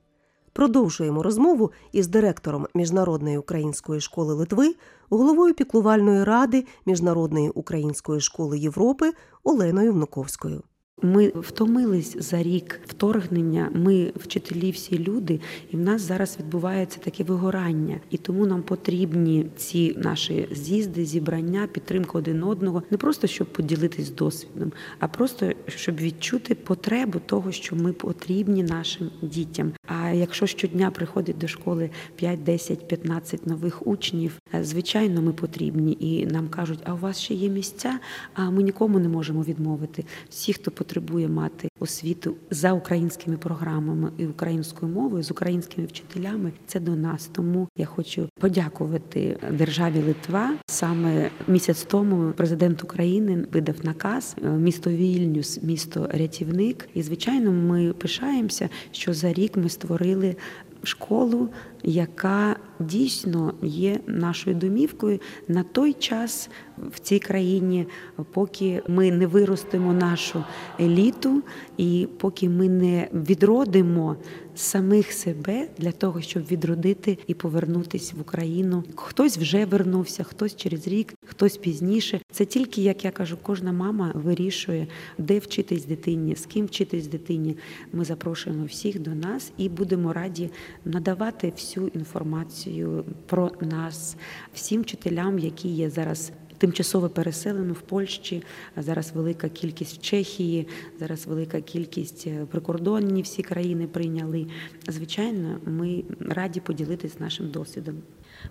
Продовжуємо 0.53 1.23
розмову 1.23 1.73
із 1.93 2.09
директором 2.09 2.67
Міжнародної 2.75 3.39
української 3.39 4.01
школи 4.01 4.35
Литви, 4.35 4.75
головою 5.11 5.55
піклувальної 5.55 6.25
ради 6.25 6.67
Міжнародної 6.87 7.51
української 7.51 8.21
школи 8.21 8.59
Європи 8.59 9.13
Оленою 9.45 9.93
Внуковською. 9.93 10.63
Ми 11.03 11.33
втомились 11.35 12.17
за 12.19 12.43
рік 12.43 12.81
вторгнення. 12.87 13.71
Ми 13.75 14.13
вчителі, 14.17 14.71
всі 14.71 14.99
люди, 14.99 15.41
і 15.71 15.77
в 15.77 15.81
нас 15.81 16.03
зараз 16.03 16.37
відбувається 16.39 16.99
таке 17.01 17.25
вигорання, 17.25 18.01
і 18.11 18.17
тому 18.17 18.47
нам 18.47 18.63
потрібні 18.63 19.47
ці 19.57 19.95
наші 19.97 20.49
з'їзди, 20.53 21.05
зібрання, 21.05 21.69
підтримка 21.73 22.19
один 22.19 22.43
одного, 22.43 22.83
не 22.91 22.97
просто 22.97 23.27
щоб 23.27 23.53
поділитись 23.53 24.11
досвідом, 24.11 24.73
а 24.99 25.09
просто 25.09 25.53
щоб 25.67 25.97
відчути 25.97 26.55
потребу 26.55 27.19
того, 27.27 27.53
що 27.53 27.77
ми 27.77 27.93
потрібні 27.93 28.63
нашим 28.63 29.11
дітям. 29.23 29.73
А 29.87 30.11
якщо 30.11 30.47
щодня 30.47 30.91
приходить 30.91 31.39
до 31.39 31.49
школи 31.49 31.91
5, 32.17 32.43
10, 32.43 32.89
15 32.89 33.47
нових 33.47 33.87
учнів, 33.87 34.33
е, 34.55 34.65
звичайно, 34.65 35.23
ми 35.23 35.33
потрібні, 35.33 35.97
і 36.01 36.27
нам 36.27 36.49
кажуть, 36.49 36.81
а 36.85 36.95
у 36.95 36.97
вас 36.97 37.21
ще 37.21 37.35
є 37.35 37.49
місця, 37.49 37.99
а 38.35 38.51
ми 38.51 38.63
нікому 38.63 38.99
не 38.99 39.09
можемо 39.09 39.43
відмовити. 39.43 40.05
Всі, 40.31 40.53
хто 40.53 40.71
потребує 40.89 41.29
мати 41.29 41.69
освіту 41.81 42.35
за 42.51 42.73
українськими 42.73 43.37
програмами 43.37 44.13
і 44.19 44.27
українською 44.27 44.93
мовою, 44.93 45.23
з 45.23 45.31
українськими 45.31 45.87
вчителями, 45.87 46.53
це 46.67 46.81
до 46.81 46.97
нас. 46.97 47.31
Тому 47.33 47.69
я 47.77 47.87
хочу 47.87 48.29
подякувати 48.41 49.39
державі 49.53 50.03
Литва. 50.07 50.55
Саме 50.67 51.31
місяць 51.49 51.83
тому 51.83 52.33
президент 52.33 52.85
України 52.85 53.47
видав 53.53 53.75
наказ 53.83 54.37
е, 54.45 54.49
місто 54.49 54.91
Вільнюс, 54.91 55.63
місто 55.63 56.09
рятівник. 56.13 56.89
І 56.95 57.03
звичайно, 57.03 57.53
ми 57.53 57.93
пишаємося, 57.93 58.69
що 58.93 59.15
за 59.15 59.33
рік 59.33 59.57
ми 59.57 59.69
створили 59.69 60.37
школу, 60.83 61.49
яка 61.83 62.57
дійсно 62.81 63.55
є 63.63 64.01
нашою 64.07 64.57
домівкою 64.57 65.21
на 65.49 65.63
той 65.63 65.93
час 65.93 66.51
в 66.93 66.99
цій 66.99 67.19
країні, 67.19 67.87
поки 68.33 68.83
ми 68.89 69.11
не 69.13 69.27
виростимо 69.27 69.93
нашу 69.93 70.45
еліту, 70.81 71.43
і 71.77 72.09
поки 72.19 72.49
ми 72.49 72.69
не 72.69 73.09
відродимо 73.13 74.17
самих 74.59 75.13
себе 75.13 75.69
для 75.79 75.93
того, 75.93 76.21
щоб 76.21 76.43
відродити 76.43 77.19
і 77.27 77.35
повернутися 77.35 78.15
в 78.19 78.21
Україну. 78.21 78.85
Хтось 78.95 79.39
вже 79.39 79.65
вернувся, 79.65 80.25
хтось 80.25 80.57
через 80.57 80.89
рік, 80.89 81.15
хтось 81.27 81.57
пізніше. 81.57 82.21
Це 82.33 82.45
тільки, 82.45 82.83
як 82.83 83.05
я 83.05 83.11
кажу, 83.11 83.39
кожна 83.43 83.73
мама 83.73 84.13
вирішує, 84.15 84.87
де 85.19 85.39
вчитись 85.39 85.85
дитині, 85.85 86.37
з 86.37 86.47
ким 86.47 86.67
вчитись 86.67 87.07
дитині. 87.07 87.57
Ми 87.93 88.05
запрошуємо 88.05 88.65
всіх 88.65 89.01
до 89.01 89.11
нас 89.11 89.53
і 89.59 89.69
будемо 89.69 90.13
раді 90.13 90.51
надавати 90.85 91.53
всю 91.69 91.89
інформацію 91.89 93.05
про 93.27 93.51
нас 93.61 94.17
всім 94.55 94.83
вчителям, 94.83 95.39
які 95.39 95.69
є 95.69 95.91
зараз. 95.91 96.33
Тимчасово 96.59 97.09
переселено 97.09 97.73
в 97.73 97.81
Польщі, 97.81 98.43
зараз 98.77 99.13
велика 99.15 99.49
кількість 99.49 99.99
в 99.99 100.01
Чехії, 100.01 100.69
зараз 100.99 101.27
велика 101.27 101.61
кількість 101.61 102.27
е, 102.27 102.47
прикордонні 102.51 103.23
всі 103.23 103.43
країни 103.43 103.87
прийняли. 103.87 104.47
Звичайно, 104.89 105.61
ми 105.67 106.05
раді 106.21 106.61
поділитись 106.61 107.21
нашим 107.21 107.51
досвідом. 107.51 107.95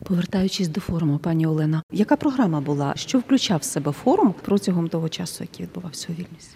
Повертаючись 0.04 0.68
до 0.68 0.82
форуму, 0.82 1.18
пані 1.18 1.48
Олена, 1.48 1.84
яка 1.92 2.16
програма 2.16 2.62
була? 2.62 2.94
Що 2.96 3.20
включав 3.20 3.60
в 3.60 3.64
себе 3.64 3.92
форум 3.92 4.36
протягом 4.42 4.88
того 4.88 5.10
часу, 5.10 5.44
який 5.44 5.66
відбувався 5.66 6.08
у 6.10 6.14
Вільнюсі? 6.14 6.50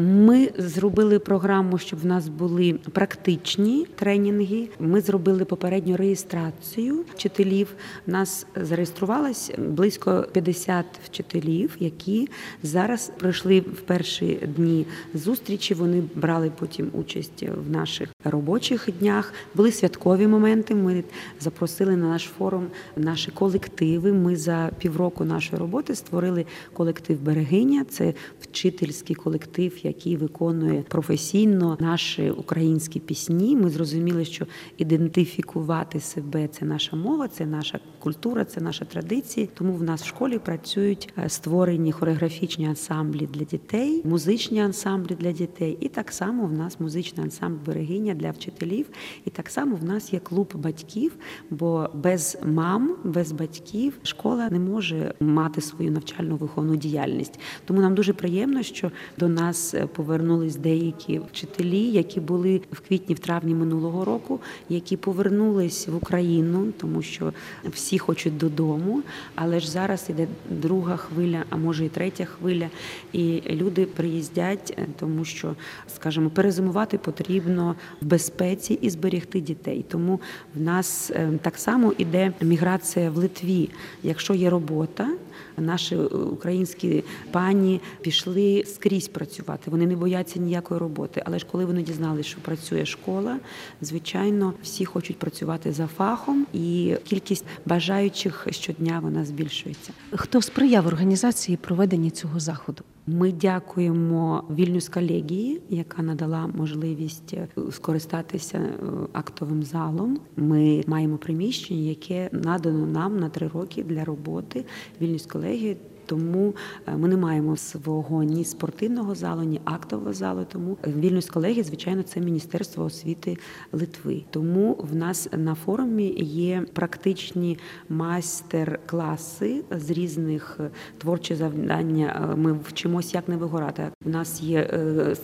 Ми 0.00 0.50
зробили 0.58 1.18
програму, 1.18 1.78
щоб 1.78 2.00
в 2.00 2.06
нас 2.06 2.28
були 2.28 2.72
практичні 2.92 3.86
тренінги. 3.94 4.68
Ми 4.80 5.00
зробили 5.00 5.44
попередню 5.44 5.96
реєстрацію 5.96 7.04
вчителів. 7.14 7.74
Нас 8.06 8.46
зареєструвалось 8.56 9.52
близько 9.58 10.26
50 10.32 10.86
вчителів, 11.04 11.76
які 11.78 12.28
зараз 12.62 13.12
прийшли 13.18 13.60
в 13.60 13.80
перші 13.80 14.38
дні 14.56 14.86
зустрічі. 15.14 15.74
Вони 15.74 16.02
брали 16.14 16.52
потім 16.58 16.90
участь 16.92 17.44
в 17.66 17.70
наших 17.70 18.08
робочих 18.24 18.88
днях. 19.00 19.32
Були 19.54 19.72
святкові 19.72 20.26
моменти. 20.26 20.74
Ми 20.74 21.04
запросили 21.40 21.96
на 21.96 22.08
наш 22.08 22.30
форум 22.38 22.66
наші 22.96 23.30
колективи. 23.30 24.12
Ми 24.12 24.36
за 24.36 24.70
півроку 24.78 25.24
нашої 25.24 25.60
роботи 25.60 25.94
створили 25.94 26.46
колектив 26.72 27.20
Берегиня. 27.20 27.84
Це 27.84 28.14
вчительський 28.40 29.16
колектив, 29.16 29.78
який 29.84 30.16
виконує 30.16 30.84
професійно 30.88 31.76
наші 31.80 32.30
українські 32.30 33.00
пісні. 33.00 33.56
Ми 33.56 33.70
зрозуміли, 33.70 34.24
що 34.24 34.46
ідентифікувати 34.78 36.00
себе 36.00 36.48
це 36.48 36.64
наша 36.64 36.96
мова, 36.96 37.28
це 37.28 37.46
наша 37.46 37.80
культура, 37.98 38.44
це 38.44 38.60
наша 38.60 38.84
традиція. 38.84 39.46
Тому 39.54 39.72
в 39.72 39.82
нас 39.82 40.02
в 40.02 40.06
школі 40.06 40.38
працюють 40.38 41.12
е, 41.18 41.28
створені 41.28 41.92
хореографічні 41.92 42.66
ансамблі 42.66 43.28
для 43.32 43.44
дітей, 43.44 44.02
музичні 44.04 44.60
ансамблі 44.60 45.14
для 45.14 45.32
дітей. 45.32 45.78
І 45.80 45.88
так 45.88 46.12
само 46.12 46.46
в 46.46 46.52
нас 46.52 46.80
музичний 46.80 47.24
ансамбль 47.24 47.58
берегиня 47.66 48.14
для 48.14 48.30
вчителів. 48.30 48.86
І 49.24 49.30
так 49.30 49.50
само 49.50 49.76
в 49.76 49.84
нас 49.84 50.12
є 50.12 50.18
клуб 50.18 50.52
батьків, 50.54 51.12
бо 51.50 51.88
без 51.94 52.38
мам, 52.44 52.96
без 53.04 53.32
батьків 53.32 53.98
школа 54.02 54.48
не 54.50 54.58
може 54.58 55.14
мати 55.20 55.60
свою 55.60 55.90
навчально 55.90 56.36
виховну 56.36 56.76
діяльність. 56.76 57.40
Тому 57.64 57.80
нам 57.80 57.94
дуже 57.94 58.12
приємно, 58.12 58.62
що 58.62 58.90
до 59.18 59.28
нас 59.28 59.71
е, 59.74 59.86
повернулись 59.86 60.56
деякі 60.56 61.20
вчителі, 61.32 61.90
які 61.90 62.20
були 62.20 62.60
в 62.72 62.80
квітні, 62.80 63.14
в 63.14 63.18
травні 63.18 63.54
минулого 63.54 64.04
року, 64.04 64.40
які 64.68 64.96
повернулись 64.96 65.88
в 65.88 65.96
Україну, 65.96 66.72
тому 66.80 67.02
що 67.02 67.32
всі 67.64 67.98
хочуть 67.98 68.36
додому. 68.36 69.02
Але 69.34 69.60
ж 69.60 69.70
зараз 69.70 70.06
іде 70.08 70.26
друга 70.50 70.96
хвиля, 70.96 71.44
а 71.50 71.56
може 71.56 71.84
і 71.84 71.88
третя 71.88 72.24
хвиля. 72.24 72.68
І 73.12 73.42
люди 73.50 73.84
приїздять, 73.86 74.74
е, 74.78 74.86
тому 74.98 75.24
що, 75.24 75.54
скажімо, 75.94 76.30
перезимувати 76.30 76.98
потрібно 76.98 77.74
в 78.00 78.06
безпеці 78.06 78.78
і 78.82 78.90
зберегти 78.90 79.40
дітей. 79.40 79.84
Тому 79.88 80.20
в 80.54 80.60
нас 80.60 81.10
е, 81.10 81.38
так 81.42 81.58
само 81.58 81.92
іде 81.98 82.32
міграція 82.40 83.10
в 83.10 83.16
Литві. 83.16 83.70
Якщо 84.02 84.34
є 84.34 84.50
робота, 84.50 85.08
наші 85.56 85.96
українські 85.96 87.04
пані 87.30 87.80
пішли 88.00 88.64
скрізь 88.66 89.08
працювати. 89.08 89.70
Вони 89.70 89.86
не 89.86 89.96
бояться 89.96 90.40
ніякої 90.40 90.80
роботи. 90.80 91.22
Але 91.26 91.38
ж 91.38 91.46
коли 91.52 91.64
вони 91.64 91.82
дізналися, 91.82 92.28
що 92.28 92.40
працює 92.40 92.86
школа, 92.86 93.38
звичайно, 93.80 94.54
всі 94.62 94.84
хочуть 94.84 95.18
працювати 95.18 95.72
за 95.72 95.86
фахом, 95.86 96.46
і 96.54 96.96
кількість 97.04 97.44
бажаючих 97.66 98.46
щодня 98.50 99.00
вона 99.02 99.24
збільшується. 99.24 99.92
Хто 100.12 100.42
сприяв 100.42 100.86
організації 100.86 101.56
проведення 101.56 102.10
цього 102.10 102.40
заходу? 102.40 102.84
Ми 103.06 103.32
дякуємо 103.32 104.44
Вільнюс 104.50 104.88
колегії, 104.88 105.60
яка 105.68 106.02
надала 106.02 106.46
можливість 106.46 107.34
е, 107.34 107.48
скористатися 107.70 108.58
е, 108.58 108.72
актовим 109.12 109.62
залом. 109.62 110.20
Ми 110.36 110.84
маємо 110.86 111.16
приміщення, 111.16 111.80
яке 111.80 112.30
надано 112.32 112.86
нам 112.86 113.20
на 113.20 113.28
три 113.28 113.48
роки 113.48 113.82
для 113.82 114.04
роботи. 114.04 114.64
Вільнюс 115.00 115.26
колегії 115.26 115.76
тому 116.12 116.54
е, 116.86 116.96
ми 116.96 117.08
не 117.08 117.16
маємо 117.16 117.56
свого 117.56 118.22
ні 118.22 118.44
спортивного 118.44 119.14
залу, 119.14 119.42
ні 119.42 119.60
актового 119.64 120.12
залу. 120.12 120.46
Тому 120.52 120.76
вільність 120.86 121.30
колеги, 121.30 121.62
звичайно, 121.62 122.02
це 122.02 122.20
Міністерство 122.20 122.84
освіти 122.84 123.38
Литви. 123.72 124.22
Тому 124.30 124.76
в 124.92 124.94
нас 124.94 125.28
на 125.36 125.54
форумі 125.54 126.14
є 126.18 126.66
практичні 126.72 127.58
майстер-класи 127.88 129.64
з 129.70 129.90
різних 129.90 130.56
е, 130.60 130.70
творчі 130.98 131.34
завдання. 131.34 132.30
Е, 132.32 132.36
ми 132.36 132.52
вчимось, 132.52 133.14
як 133.14 133.28
не 133.28 133.36
вигорати. 133.36 133.88
У 134.06 134.10
нас 134.10 134.42
є 134.42 134.64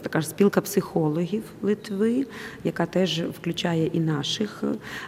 така 0.02 0.20
ж 0.20 0.28
спілка 0.28 0.60
психологів 0.60 1.42
Литви, 1.62 2.26
яка 2.64 2.86
теж 2.86 3.22
включає 3.22 3.86
і 3.86 4.00
наших 4.00 4.64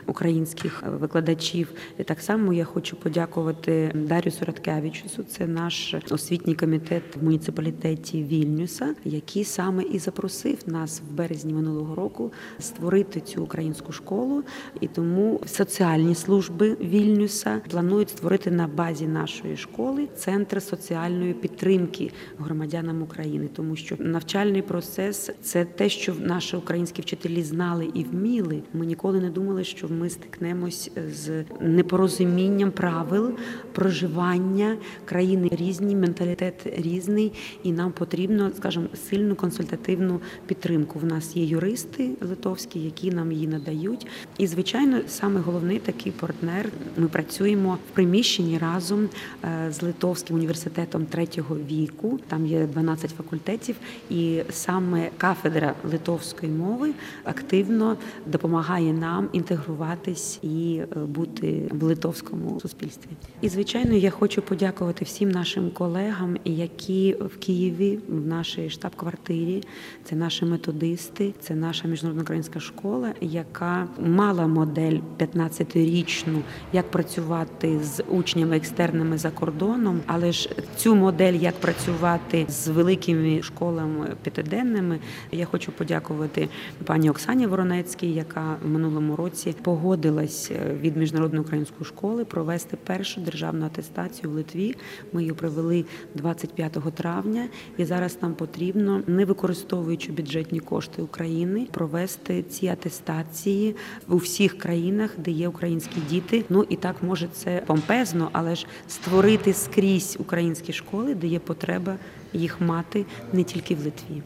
українських 0.07 0.83
викладачів. 1.01 1.73
Так 2.05 2.21
само 2.21 2.53
я 2.53 2.65
хочу 2.65 2.97
подякувати 2.97 3.93
Дар'ю 3.95 4.33
Сораткевичусу. 4.33 5.23
Це 5.23 5.47
наш 5.47 5.70
освітній 6.11 6.55
комітет 6.55 7.03
в 7.17 7.25
муніципалітеті 7.25 8.23
Вільнюса, 8.23 8.95
який 9.05 9.45
саме 9.45 9.83
і 9.83 9.99
запросив 9.99 10.59
нас 10.67 11.03
в 11.11 11.15
березні 11.15 11.53
минулого 11.53 11.95
року 11.95 12.33
створити 12.59 13.21
цю 13.21 13.43
українську 13.43 13.93
школу. 13.93 14.43
І 14.81 14.87
тому 14.87 15.41
соціальні 15.47 16.15
служби 16.15 16.77
Вільнюса 16.81 17.61
планують 17.71 18.11
створити 18.11 18.50
на 18.50 18.67
базі 18.67 19.07
нашої 19.07 19.57
школи 19.57 20.09
центр 20.17 20.62
соціальної 20.62 21.33
підтримки 21.33 22.11
громадянам 22.39 23.03
України, 23.03 23.49
тому 23.57 23.77
що 23.77 23.97
навчальний 23.99 24.62
процес 24.62 25.31
це 25.43 25.65
те, 25.65 25.89
що 25.89 26.15
наші 26.21 26.57
українські 26.57 27.03
вчителі 27.03 27.43
знали 27.43 27.91
і 27.95 28.05
вміли. 28.05 28.62
Ми 28.73 28.87
ніколи 28.87 29.21
не 29.21 29.31
думали, 29.31 29.65
що 29.65 29.89
ми 29.89 30.11
стикнемось 30.11 30.91
з 31.12 31.45
непорозумінням 31.61 32.71
правил 32.71 33.33
проживання 33.73 34.77
країни 35.05 35.50
різні, 35.50 35.97
менталітет 35.97 36.54
різний, 36.76 37.33
і 37.62 37.73
нам 37.73 37.92
потрібно, 37.92 38.50
скажімо, 38.57 38.87
сильну 39.11 39.35
консультативну 39.35 40.21
підтримку. 40.47 40.99
В 40.99 41.04
нас 41.04 41.37
є 41.37 41.45
юристи 41.45 42.11
литовські, 42.21 42.80
які 42.80 43.11
нам 43.11 43.33
її 43.33 43.47
надають. 43.47 44.07
І 44.38 44.47
звичайно, 44.47 45.00
саме 45.09 45.40
головний 45.40 45.78
такий 45.78 46.12
партнер. 46.12 46.69
Ми 46.97 47.09
працюємо 47.09 47.78
в 47.90 47.95
приміщенні 47.95 48.59
разом 48.59 49.09
е, 49.45 49.73
з 49.73 49.83
Литовським 49.83 50.37
університетом 50.37 51.07
третього 51.07 51.57
віку. 51.57 52.19
Там 52.28 52.47
є 52.47 52.66
12 52.66 53.11
факультетів, 53.11 53.76
і 54.11 54.42
саме 54.50 55.11
кафедра 55.16 55.75
литовської 55.92 56.52
мови 56.52 56.92
активно 57.25 57.97
допомагає 58.26 58.92
нам 58.92 59.28
інтегруватись 59.33 60.38
і 60.42 60.80
е, 60.97 60.99
бути 60.99 61.62
в 61.71 61.83
литовському 61.83 62.61
суспільстві. 62.61 63.11
І 63.40 63.49
звичайно, 63.49 63.95
я 63.95 64.11
хочу 64.11 64.42
подякувати 64.42 65.04
всім 65.04 65.30
нашим 65.30 65.40
колегам, 65.75 66.37
які 66.45 67.17
в 67.21 67.37
Києві 67.39 67.99
в 68.09 68.27
нашій 68.27 68.71
штаб-квартирі. 68.71 69.63
Це 70.05 70.17
наші 70.17 70.45
методисти, 70.45 71.35
це 71.41 71.55
наша 71.55 71.89
міжнародна 71.89 72.23
українська 72.23 72.61
школа, 72.61 73.13
яка 73.21 73.89
мала 73.99 74.47
модель 74.47 74.99
15-річну, 75.19 76.41
як 76.73 76.91
працювати 76.91 77.81
з 77.83 78.03
учнями 78.03 78.57
екстерними 78.57 79.19
за 79.19 79.31
кордоном, 79.31 80.01
але 80.07 80.33
ж 80.33 80.51
цю 80.77 80.95
модель, 80.95 81.35
як 81.35 81.55
працювати 81.55 82.47
з 82.49 82.69
великими 82.69 83.43
школами 83.43 84.17
п'ятиденними, 84.23 84.99
я 85.33 85.45
хочу 85.47 85.73
подякувати 85.73 86.49
пані 86.85 87.11
Оксані 87.11 87.47
Воронецькій, 87.47 88.13
яка 88.13 88.57
в 88.65 88.69
минулому 88.69 89.17
році 89.17 89.55
погодилась 89.63 90.51
від 90.81 90.97
міжнародної 90.97 91.45
української 91.45 91.85
школи 91.85 92.25
провести 92.25 92.77
першу 92.77 93.21
державну 93.21 93.67
атестацію 93.67 94.31
в 94.31 94.35
Литві. 94.35 94.77
Ми 95.13 95.25
її 95.31 95.39
провели 95.39 95.85
25 96.15 96.73
травня, 96.95 97.49
і 97.79 97.85
зараз 97.85 98.19
нам 98.23 98.35
потрібно, 98.35 99.03
не 99.07 99.25
використовуючи 99.25 100.13
бюджетні 100.13 100.61
кошти 100.61 101.03
України, 101.03 101.67
провести 101.71 102.43
ці 102.43 102.67
атестації 102.67 103.77
у 104.09 104.17
всіх 104.17 104.59
країнах, 104.59 105.11
де 105.19 105.31
є 105.31 105.49
українські 105.49 106.01
діти. 106.11 106.45
Ну 106.49 106.67
і 106.69 106.77
так 106.77 107.03
може 107.03 107.29
це 107.33 107.63
помпезно, 107.67 108.29
але 108.33 108.55
ж 108.55 108.67
створити 108.89 109.53
скрізь 109.53 110.17
українські 110.21 110.73
школи, 110.73 111.15
де 111.15 111.27
є 111.27 111.39
потреба 111.39 111.97
їх 112.33 112.61
мати 112.61 113.05
не 113.33 113.45
тільки 113.45 113.75
в 113.75 113.79
Литві. 113.79 114.23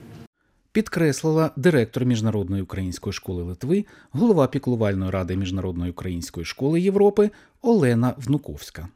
Підкреслила 0.73 1.51
директор 1.57 2.05
Міжнародної 2.05 2.63
української 2.63 3.13
школи 3.13 3.43
Литви, 3.43 3.85
голова 4.11 4.47
піклувальної 4.47 5.11
ради 5.11 5.37
Міжнародної 5.37 5.91
української 5.91 6.47
школи 6.47 6.81
Європи 6.81 7.31
Олена 7.63 8.15
Внуковська. 8.19 8.89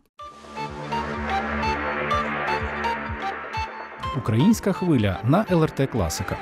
Українська 4.16 4.72
хвиля 4.72 5.20
на 5.24 5.46
ЛРТ 5.50 5.90
Класика. 5.92 6.38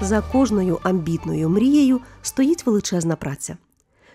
За 0.00 0.20
кожною 0.20 0.78
амбітною 0.82 1.48
мрією 1.48 2.00
стоїть 2.22 2.66
величезна 2.66 3.16
праця. 3.16 3.56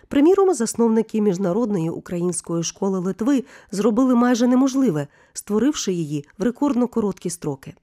Приміром, 0.07 0.53
засновники 0.53 1.21
міжнародної 1.21 1.89
української 1.89 2.63
школи 2.63 2.99
Литви 2.99 3.43
зробили 3.71 4.15
майже 4.15 4.47
неможливе, 4.47 5.07
створивши 5.33 5.93
її 5.93 6.25
в 6.37 6.43
рекордно 6.43 6.87
короткі 6.87 7.29
строки. 7.29 7.73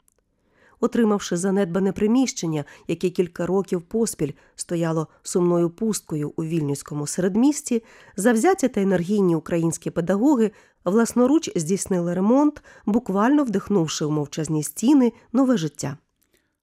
Отримавши 0.81 1.37
занедбане 1.37 1.93
приміщення, 1.93 2.65
яке 2.89 3.11
кілька 3.11 3.47
років 3.47 3.83
поспіль 3.83 4.33
стояло 4.57 5.09
сумною 5.23 5.71
пусткою 5.71 6.33
у 6.37 6.45
вільнюському 6.45 7.07
середмісті, 7.07 7.83
завзяті 8.17 8.69
та 8.69 8.81
енергійні 8.81 9.37
українські 9.37 9.91
педагоги 9.91 10.51
власноруч 10.85 11.51
здійснили 11.57 12.15
ремонт, 12.15 12.63
буквально 12.87 13.45
вдихнувши 13.45 14.05
у 14.05 14.11
мовчазні 14.11 14.63
стіни 14.63 15.13
нове 15.33 15.57
життя. 15.57 15.97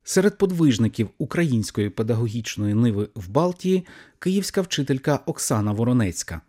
Серед 0.04 0.38
подвижників 0.38 1.10
української 1.18 1.90
педагогічної 1.90 2.74
ниви 2.74 3.10
в 3.16 3.30
Балтії 3.30 3.86
київська 4.20 4.62
вчителька 4.62 5.20
Оксана 5.26 5.72
Воронецька. 5.72 6.42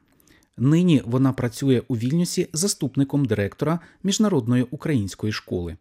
Нині 0.57 1.03
вона 1.05 1.33
працює 1.33 1.83
у 1.89 1.97
Вільнюсі 1.97 2.49
заступником 2.53 3.25
директора 3.25 3.81
Міжнародної 4.03 4.67
української 4.71 5.33
школи. 5.33 5.77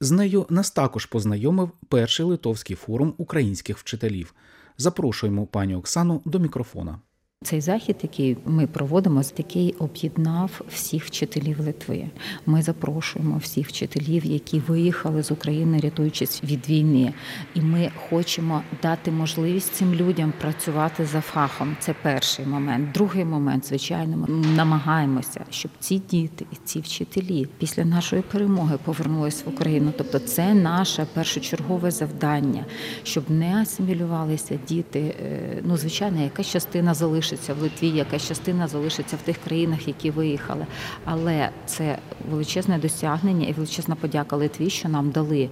З 0.00 0.10
нею 0.10 0.46
нас 0.48 0.70
також 0.70 1.06
познайомив 1.06 1.70
перший 1.88 2.26
литовський 2.26 2.76
форум 2.76 3.14
українських 3.18 3.78
вчителів. 3.78 4.34
Запрошуємо 4.78 5.46
пані 5.46 5.74
Оксану 5.74 6.22
до 6.24 6.38
мікрофона. 6.38 7.00
Цей 7.42 7.60
захід, 7.60 7.96
який 8.02 8.36
ми 8.46 8.66
проводимо, 8.66 9.22
який 9.36 9.74
об'єднав 9.78 10.60
всіх 10.68 11.04
вчителів 11.04 11.60
Литви. 11.60 12.04
Ми 12.46 12.62
запрошуємо 12.62 13.38
всіх 13.38 13.68
вчителів, 13.68 14.24
які 14.24 14.58
виїхали 14.58 15.22
з 15.22 15.30
України, 15.30 15.80
рятуючись 15.80 16.44
від 16.44 16.68
війни. 16.68 17.12
І 17.54 17.60
ми 17.60 17.90
хочемо 18.08 18.62
дати 18.82 19.10
можливість 19.10 19.74
цим 19.74 19.94
людям 19.94 20.32
працювати 20.40 21.06
за 21.06 21.20
фахом. 21.20 21.76
Це 21.80 21.94
перший 22.02 22.46
момент. 22.46 22.92
Другий 22.92 23.24
момент, 23.24 23.66
звичайно, 23.66 24.16
ми 24.16 24.28
намагаємося, 24.56 25.44
щоб 25.50 25.70
ці 25.80 25.98
діти 25.98 26.46
і 26.52 26.56
ці 26.64 26.80
вчителі 26.80 27.48
після 27.58 27.84
нашої 27.84 28.22
перемоги 28.22 28.78
повернулись 28.84 29.44
в 29.46 29.48
Україну. 29.48 29.92
Тобто, 29.98 30.18
це 30.18 30.54
наше 30.54 31.06
першочергове 31.14 31.90
завдання, 31.90 32.64
щоб 33.02 33.30
не 33.30 33.62
асимілювалися 33.62 34.58
діти. 34.68 35.00
Е, 35.00 35.62
ну, 35.64 35.76
звичайно, 35.76 36.22
якась 36.22 36.46
частина 36.46 36.94
залишиться 36.94 37.31
залишиться 37.32 37.54
в 37.54 37.62
Литві, 37.62 37.88
якась 37.88 38.28
частина 38.28 38.68
залишиться 38.68 39.16
в 39.16 39.22
тих 39.22 39.36
країнах, 39.44 39.88
які 39.88 40.10
виїхали. 40.10 40.66
Але 41.04 41.50
це 41.66 41.98
величезне 42.30 42.78
досягнення 42.78 43.46
і 43.46 43.52
величезна 43.52 43.94
подяка 43.94 44.36
Литві, 44.36 44.70
що 44.70 44.88
нам 44.88 45.10
дали 45.10 45.48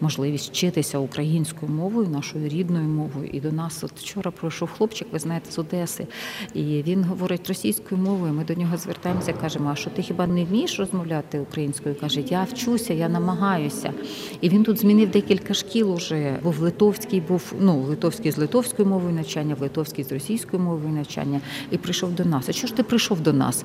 можливість 0.00 0.50
вчитися 0.50 0.98
українською 0.98 1.72
мовою, 1.72 2.08
нашою 2.08 2.48
рідною 2.48 2.88
мовою. 2.88 3.30
І 3.32 3.40
до 3.40 3.52
нас 3.52 3.84
от 3.84 3.92
вчора 3.96 4.30
пройшов 4.30 4.70
хлопчик, 4.70 5.08
ви 5.12 5.18
знаєте, 5.18 5.50
з 5.50 5.58
Одеси, 5.58 6.06
і 6.54 6.62
він 6.62 7.04
говорить 7.04 7.48
російською 7.48 8.00
мовою. 8.00 8.32
Ми 8.32 8.44
до 8.44 8.54
нього 8.54 8.76
звертаємося, 8.76 9.32
кажемо: 9.32 9.70
а 9.72 9.76
що 9.76 9.90
ти 9.90 10.02
хіба 10.02 10.26
не 10.26 10.44
вмієш 10.44 10.78
розмовляти 10.78 11.40
українською? 11.40 11.94
каже, 11.94 12.20
я 12.20 12.42
вчуся, 12.42 12.94
я 12.94 13.08
намагаюся. 13.08 13.92
І 14.40 14.48
він 14.48 14.64
тут 14.64 14.80
змінив 14.80 15.10
декілька 15.10 15.54
шкіл 15.54 15.92
уже. 15.92 16.38
Був 16.42 16.58
литовський, 16.60 17.20
був 17.20 17.52
ну 17.60 17.82
литовський 17.82 18.32
з 18.32 18.38
литовською 18.38 18.88
мовою 18.88 19.14
навчання, 19.14 19.54
в 19.54 19.60
литовський 19.60 20.04
з 20.04 20.12
російською 20.12 20.62
мовою 20.62 20.94
навчання, 20.94 21.23
і 21.70 21.78
прийшов 21.78 22.14
до 22.14 22.24
нас. 22.24 22.48
А 22.48 22.52
чого 22.52 22.66
ж 22.66 22.74
ти 22.74 22.82
прийшов 22.82 23.20
до 23.20 23.32
нас? 23.32 23.64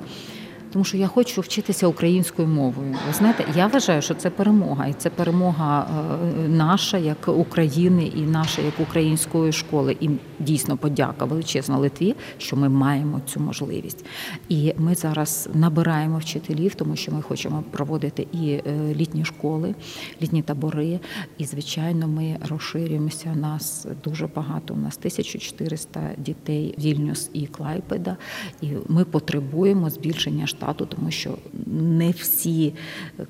Тому 0.72 0.84
що 0.84 0.96
я 0.96 1.06
хочу 1.06 1.40
вчитися 1.40 1.86
українською 1.86 2.48
мовою. 2.48 2.96
Ви 3.06 3.14
знаєте, 3.14 3.44
я 3.56 3.66
вважаю, 3.66 4.02
що 4.02 4.14
це 4.14 4.30
перемога, 4.30 4.86
і 4.86 4.92
це 4.92 5.10
перемога 5.10 5.86
е, 5.86 6.48
наша 6.48 6.98
як 6.98 7.28
України 7.28 8.12
і 8.16 8.20
наша 8.20 8.62
як 8.62 8.80
української 8.80 9.52
школи. 9.52 9.96
І 10.00 10.08
дійсно 10.38 10.76
подяка 10.76 11.24
величезна 11.24 11.78
Литві, 11.78 12.14
що 12.38 12.56
ми 12.56 12.68
маємо 12.68 13.20
цю 13.26 13.40
можливість. 13.40 14.04
І 14.48 14.74
ми 14.78 14.94
зараз 14.94 15.48
набираємо 15.54 16.18
вчителів, 16.18 16.74
тому 16.74 16.96
що 16.96 17.12
ми 17.12 17.22
хочемо 17.22 17.64
проводити 17.70 18.26
і 18.32 18.50
е, 18.50 18.62
літні 18.94 19.24
школи, 19.24 19.74
літні 20.22 20.42
табори. 20.42 21.00
І 21.38 21.44
звичайно, 21.44 22.08
ми 22.08 22.36
розширюємося. 22.48 23.34
Нас 23.34 23.86
дуже 24.04 24.26
багато. 24.26 24.74
У 24.74 24.76
нас 24.76 24.98
1400 24.98 26.00
дітей 26.18 26.74
Вільнюс 26.78 27.30
і 27.32 27.46
Клайпеда, 27.46 28.16
і 28.60 28.66
ми 28.88 29.04
потребуємо 29.04 29.90
збільшення 29.90 30.46
штату 30.46 30.59
штату, 30.60 30.86
тому 30.86 31.10
що 31.10 31.30
не 31.66 32.10
всі 32.10 32.74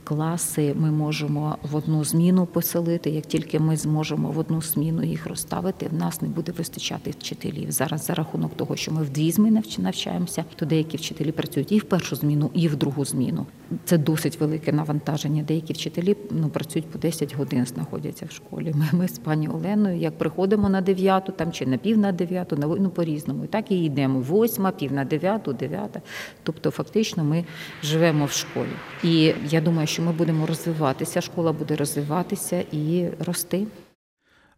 класи 0.04 0.74
ми 0.80 0.90
можемо 0.90 1.56
в 1.62 1.76
одну 1.76 2.04
зміну 2.04 2.46
поселити. 2.46 3.10
Як 3.10 3.26
тільки 3.26 3.58
ми 3.58 3.76
зможемо 3.76 4.30
в 4.30 4.38
одну 4.38 4.62
зміну 4.62 5.02
їх 5.02 5.26
розставити, 5.26 5.88
в 5.88 5.94
нас 5.94 6.22
не 6.22 6.28
буде 6.28 6.52
вистачати 6.52 7.10
вчителів. 7.10 7.70
Зараз 7.70 8.06
за 8.06 8.14
рахунок 8.14 8.56
того, 8.56 8.76
що 8.76 8.92
ми 8.92 9.02
в 9.02 9.10
дві 9.10 9.30
зміни 9.30 9.62
навчаємося, 9.78 10.44
то 10.56 10.66
деякі 10.66 10.96
вчителі 10.96 11.32
працюють 11.32 11.72
і 11.72 11.78
в 11.78 11.84
першу 11.84 12.16
зміну, 12.16 12.50
і 12.54 12.68
в 12.68 12.76
другу 12.76 13.04
зміну. 13.04 13.46
Це 13.84 13.98
досить 13.98 14.40
велике 14.40 14.72
навантаження. 14.72 15.42
Деякі 15.42 15.72
вчителі 15.72 16.16
ну 16.30 16.48
працюють 16.48 16.86
по 16.86 16.98
10 16.98 17.36
годин, 17.36 17.66
знаходяться 17.66 18.26
в 18.26 18.32
школі. 18.32 18.72
Ми, 18.74 18.98
ми 18.98 19.08
з 19.08 19.18
пані 19.18 19.48
Оленою, 19.48 19.98
як 19.98 20.18
приходимо 20.18 20.68
на 20.68 20.80
дев'яту, 20.80 21.32
там 21.32 21.52
чи 21.52 21.66
на 21.66 21.76
пів 21.76 21.98
на 21.98 22.12
дев'яту, 22.12 22.56
на 22.56 22.66
ну 22.66 22.90
по 22.90 23.04
різному. 23.04 23.44
І 23.44 23.46
так 23.46 23.70
і 23.70 23.84
йдемо. 23.84 24.20
Восьма, 24.20 24.70
пів 24.70 24.92
на 24.92 25.04
дев'яту, 25.04 25.52
дев'ята. 25.52 26.00
Тобто, 26.42 26.70
фактично, 26.70 27.19
ми 27.22 27.44
живемо 27.82 28.24
в 28.24 28.32
школі. 28.32 28.72
І 29.04 29.34
я 29.50 29.60
думаю, 29.60 29.86
що 29.86 30.02
ми 30.02 30.12
будемо 30.12 30.46
розвиватися. 30.46 31.20
Школа 31.20 31.52
буде 31.52 31.76
розвиватися 31.76 32.64
і 32.72 33.08
рости. 33.26 33.66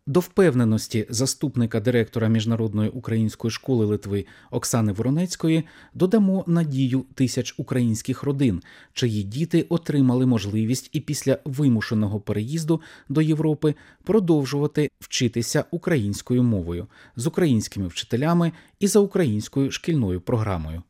До 0.07 0.20
впевненості 0.20 1.07
заступника 1.09 1.81
директора 1.81 2.29
Міжнародної 2.29 2.90
української 2.90 3.51
школи 3.51 3.87
Литви 3.87 4.27
Оксани 4.51 4.92
Воронецької 4.92 5.64
додамо 5.94 6.44
надію 6.46 7.05
тисяч 7.14 7.55
українських 7.57 8.22
родин, 8.22 8.62
чиї 8.92 9.22
діти 9.22 9.66
отримали 9.68 10.27
можливість 10.27 10.90
і 10.92 11.01
після 11.01 11.38
вимушеного 11.44 12.20
переїзду 12.20 12.81
до 13.09 13.22
Європи 13.22 13.75
продовжувати 14.05 14.90
вчитися 15.01 15.64
українською 15.70 16.42
мовою 16.42 16.87
з 17.16 17.27
українськими 17.27 17.87
вчителями 17.87 18.53
і 18.81 18.87
за 18.87 19.01
українською 19.01 19.70
шкільною 19.70 20.20
програмою. 20.20 20.83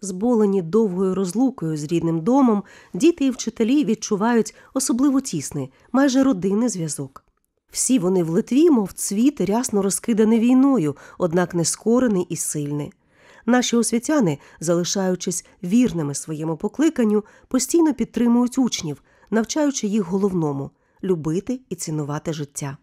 Зболені 0.00 0.62
довгою 0.62 1.14
розлукою 1.14 1.76
з 1.76 1.84
рідним 1.84 2.20
домом, 2.20 2.62
діти 2.94 3.24
і 3.24 3.30
вчителі 3.30 3.84
відчувають 3.84 4.54
особливо 4.74 5.20
тісний, 5.20 5.72
майже 5.92 6.22
родинний 6.22 6.68
зв'язок. 6.68 7.24
Всі 7.70 7.98
вони 7.98 8.22
в 8.22 8.28
Литві, 8.28 8.70
мов 8.70 8.92
цвіт, 8.92 9.40
рясно 9.40 9.82
розкиданий 9.82 10.40
війною, 10.40 10.96
однак 11.18 11.54
не 11.54 11.64
скорений 11.64 12.26
і 12.28 12.36
сильний. 12.36 12.92
Наші 13.46 13.76
освітяни, 13.76 14.38
залишаючись 14.60 15.44
вірними 15.62 16.14
своєму 16.14 16.56
покликанню, 16.56 17.24
постійно 17.48 17.94
підтримують 17.94 18.58
учнів, 18.58 19.02
навчаючи 19.30 19.86
їх 19.86 20.02
головному 20.02 20.70
любити 21.02 21.60
і 21.68 21.74
цінувати 21.74 22.32
життя. 22.32 22.76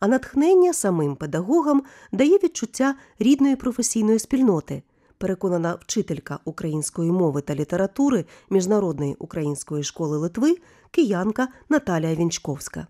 А 0.00 0.08
натхнення 0.08 0.72
самим 0.72 1.16
педагогам 1.16 1.82
дає 2.12 2.36
відчуття 2.36 2.94
рідної 3.18 3.56
професійної 3.56 4.18
спільноти, 4.18 4.82
переконана 5.18 5.74
вчителька 5.80 6.38
української 6.44 7.10
мови 7.10 7.40
та 7.40 7.54
літератури 7.54 8.24
Міжнародної 8.50 9.14
української 9.18 9.82
школи 9.82 10.18
Литви, 10.18 10.56
киянка 10.90 11.48
Наталія 11.68 12.14
Вінчковська. 12.14 12.86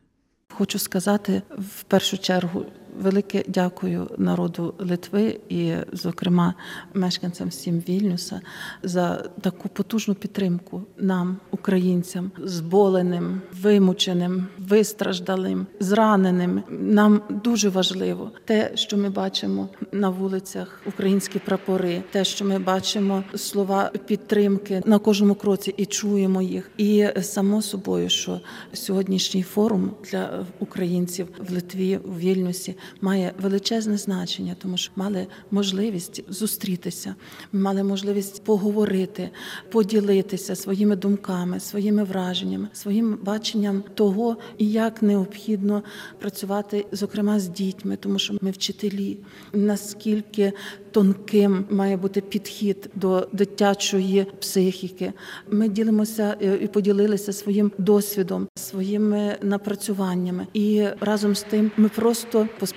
Хочу 0.49 0.79
сказати 0.79 1.43
в 1.59 1.83
першу 1.83 2.19
чергу 2.19 2.65
велике 3.01 3.45
дякую 3.49 4.11
народу 4.19 4.75
Литви 4.79 5.41
і, 5.49 5.73
зокрема, 5.93 6.55
мешканцям 6.95 7.49
всім 7.49 7.79
Вільнюса 7.79 8.41
за 8.83 9.25
таку 9.41 9.69
потужну 9.69 10.15
підтримку 10.15 10.83
нам, 10.99 11.37
українцям, 11.51 12.31
зболеним, 12.45 13.41
вимученим, 13.63 14.47
вистраждалим, 14.59 15.67
зраненим. 15.81 16.63
Нам 16.71 17.23
дуже 17.29 17.69
важливо 17.69 18.31
те, 18.45 18.71
що 18.75 18.97
ми 18.97 19.11
бачимо 19.11 19.69
на 19.93 20.09
вулицях, 20.09 20.83
українські 20.87 21.39
прапори, 21.39 22.03
те, 22.11 22.25
що 22.25 22.45
ми 22.45 22.59
бачимо 22.59 23.25
слова 23.35 23.91
підтримки 24.07 24.83
на 24.87 24.99
кожному 24.99 25.35
кроці 25.35 25.75
і 25.77 25.87
чуємо 25.87 26.43
їх. 26.43 26.71
І 26.77 27.07
само 27.23 27.63
собою, 27.63 28.09
що 28.09 28.41
сьогоднішній 28.73 29.43
форум 29.43 29.91
для 30.11 30.47
українців 30.59 31.29
в 31.39 31.53
Литві, 31.53 31.99
в 32.05 32.19
Вільнюсі 32.19 32.75
має 33.01 33.33
величезне 33.42 33.96
значення, 33.96 34.57
тому 34.62 34.77
що 34.77 34.92
мали 34.96 35.27
можливість 35.51 36.22
зустрітися, 36.29 37.14
мали 37.53 37.83
можливість 37.83 38.44
поговорити, 38.44 39.31
поділитися 39.70 40.55
своїми 40.57 40.96
думками, 40.96 41.61
своїми 41.61 42.05
враженнями, 42.05 42.68
своїм 42.72 43.18
баченням 43.22 43.85
того, 43.94 44.37
як 44.59 45.03
необхідно 45.03 45.83
працювати, 46.18 46.87
зокрема 46.92 47.40
з 47.40 47.49
дітьми, 47.49 47.96
тому 47.96 48.18
що 48.18 48.35
ми 48.40 48.51
вчителі, 48.51 49.16
наскільки 49.53 50.53
тонким 50.96 51.64
має 51.70 51.96
бути 51.96 52.20
підхід 52.20 52.90
до 52.94 53.29
дитячої 53.33 54.27
психіки. 54.40 55.12
Ми 55.51 55.68
ділимося 55.68 56.37
е, 56.42 56.59
і 56.62 56.66
поділилися 56.66 57.33
своїм 57.33 57.72
досвідом, 57.79 58.49
своїми 58.55 59.37
напрацюваннями, 59.42 60.46
і 60.55 60.85
разом 61.01 61.35
з 61.35 61.42
тим 61.42 61.70
ми 61.77 61.88
просто 61.88 62.49
поспілкувалися 62.59 62.76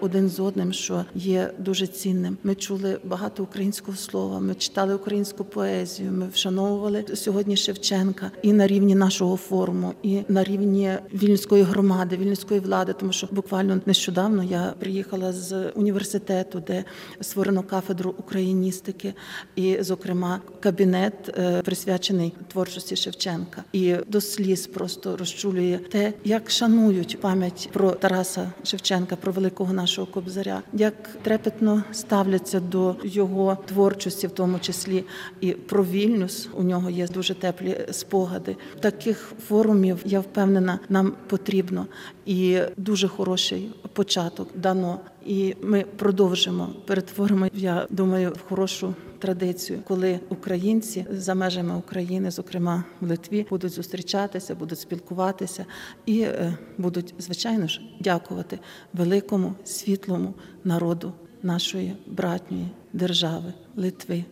один 0.00 0.28
з 0.28 0.40
одним, 0.40 0.72
що 0.72 1.04
є 1.14 1.50
дуже 1.58 1.86
цінним. 1.86 2.38
Ми 2.42 2.54
чули 2.54 2.98
багато 3.04 3.42
українського 3.42 3.96
слова. 3.96 4.40
Ми 4.40 4.54
читали 4.54 4.94
українську 4.94 5.44
поезію. 5.44 6.12
Ми 6.12 6.28
вшановували 6.28 7.04
сьогодні 7.14 7.56
Шевченка 7.56 8.30
і 8.42 8.52
на 8.52 8.66
рівні 8.66 8.94
нашого 8.94 9.36
форуму, 9.36 9.94
і 10.02 10.20
на 10.28 10.44
рівні 10.44 10.92
вільнюської 11.14 11.62
громади, 11.62 12.16
вільнюської 12.16 12.60
влади, 12.60 12.92
тому 12.92 13.12
що 13.12 13.28
буквально 13.30 13.80
нещодавно 13.86 14.44
я 14.44 14.74
приїхала 14.78 15.32
з 15.32 15.70
університету, 15.70 16.62
де 16.66 16.84
створено 17.20 17.62
кафедру 17.62 18.14
україністики, 18.18 19.14
і, 19.56 19.76
зокрема, 19.80 20.40
кабінет 20.60 21.38
е, 21.38 21.62
присвячений 21.62 22.32
творчості 22.48 22.96
Шевченка, 22.96 23.64
і 23.72 23.94
до 24.08 24.20
сліз 24.20 24.66
просто 24.66 25.16
розчулює 25.16 25.78
те, 25.90 26.12
як 26.24 26.50
шанують 26.50 27.20
пам'ять 27.20 27.68
про 27.72 27.90
Тараса 27.90 28.52
Шевченка, 28.64 29.01
про 29.06 29.32
великого 29.32 29.72
нашого 29.72 30.06
кобзаря, 30.06 30.62
як 30.72 30.94
трепетно 31.22 31.84
ставляться 31.92 32.60
до 32.60 32.96
його 33.04 33.58
творчості, 33.66 34.26
в 34.26 34.30
тому 34.30 34.58
числі 34.58 35.04
і 35.40 35.52
про 35.52 35.84
Вільнюс. 35.84 36.48
У 36.54 36.62
нього 36.62 36.90
є 36.90 37.08
дуже 37.08 37.34
теплі 37.34 37.86
спогади. 37.90 38.56
Таких 38.80 39.32
форумів 39.48 39.98
я 40.04 40.20
впевнена, 40.20 40.78
нам 40.88 41.12
потрібно 41.26 41.86
і 42.26 42.60
дуже 42.76 43.08
хороший 43.08 43.70
початок 43.92 44.48
дано. 44.54 45.00
І 45.26 45.56
ми 45.62 45.84
продовжимо 45.96 46.68
перетворимо. 46.86 47.48
Я 47.54 47.86
думаю, 47.90 48.32
в 48.32 48.48
хорошу 48.48 48.94
традицію, 49.18 49.78
коли 49.88 50.20
українці 50.28 51.06
за 51.10 51.34
межами 51.34 51.76
України, 51.76 52.30
зокрема 52.30 52.84
в 53.00 53.06
Литві, 53.08 53.46
будуть 53.50 53.72
зустрічатися, 53.72 54.54
будуть 54.54 54.78
спілкуватися 54.78 55.66
і 56.06 56.20
е, 56.20 56.58
будуть 56.78 57.14
звичайно 57.18 57.66
ж 57.66 57.80
дякувати 58.00 58.58
великому 58.92 59.54
світлому 59.64 60.34
народу 60.64 61.12
нашої 61.42 61.96
братньої 62.06 62.68
держави 62.92 63.52
Литви. 63.76 64.24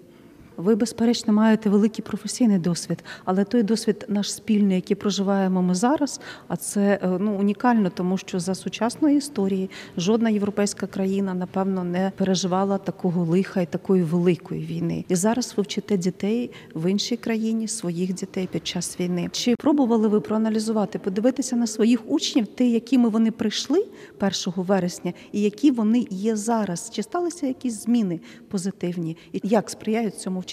Ви, 0.60 0.74
безперечно, 0.74 1.32
маєте 1.32 1.70
великий 1.70 2.04
професійний 2.04 2.58
досвід, 2.58 3.04
але 3.24 3.44
той 3.44 3.62
досвід 3.62 4.04
наш 4.08 4.34
спільний, 4.34 4.76
який 4.76 4.96
проживаємо 4.96 5.62
ми 5.62 5.74
зараз, 5.74 6.20
а 6.48 6.56
це 6.56 6.98
е, 7.02 7.18
ну 7.20 7.32
унікально, 7.34 7.90
тому 7.90 8.18
що 8.18 8.40
за 8.40 8.54
сучасної 8.54 9.16
історії 9.16 9.70
жодна 9.96 10.30
європейська 10.30 10.86
країна, 10.86 11.34
напевно, 11.34 11.84
не 11.84 12.12
переживала 12.16 12.78
такого 12.78 13.24
лиха 13.24 13.60
і 13.60 13.66
такої 13.66 14.02
великої 14.02 14.64
війни. 14.64 15.04
І 15.08 15.14
зараз 15.14 15.54
ви 15.56 15.62
вчите 15.62 15.96
дітей 15.96 16.50
в 16.74 16.90
іншій 16.90 17.16
країні, 17.16 17.68
своїх 17.68 18.14
дітей 18.14 18.48
під 18.52 18.66
час 18.66 19.00
війни. 19.00 19.28
Чи 19.32 19.54
пробували 19.56 20.08
ви 20.08 20.20
проаналізувати, 20.20 20.98
подивитися 20.98 21.56
на 21.56 21.66
своїх 21.66 22.10
учнів, 22.10 22.46
те, 22.46 22.66
якими 22.66 23.08
вони 23.08 23.30
прийшли 23.30 23.86
1 24.20 24.32
вересня, 24.56 25.12
і 25.32 25.40
які 25.40 25.70
вони 25.70 26.06
є 26.10 26.36
зараз? 26.36 26.90
Чи 26.92 27.02
сталися 27.02 27.46
якісь 27.46 27.82
зміни 27.82 28.20
позитивні, 28.48 29.16
і 29.32 29.40
як 29.44 29.70
сприяють 29.70 30.18
цьому 30.18 30.40
вчителі? 30.40 30.49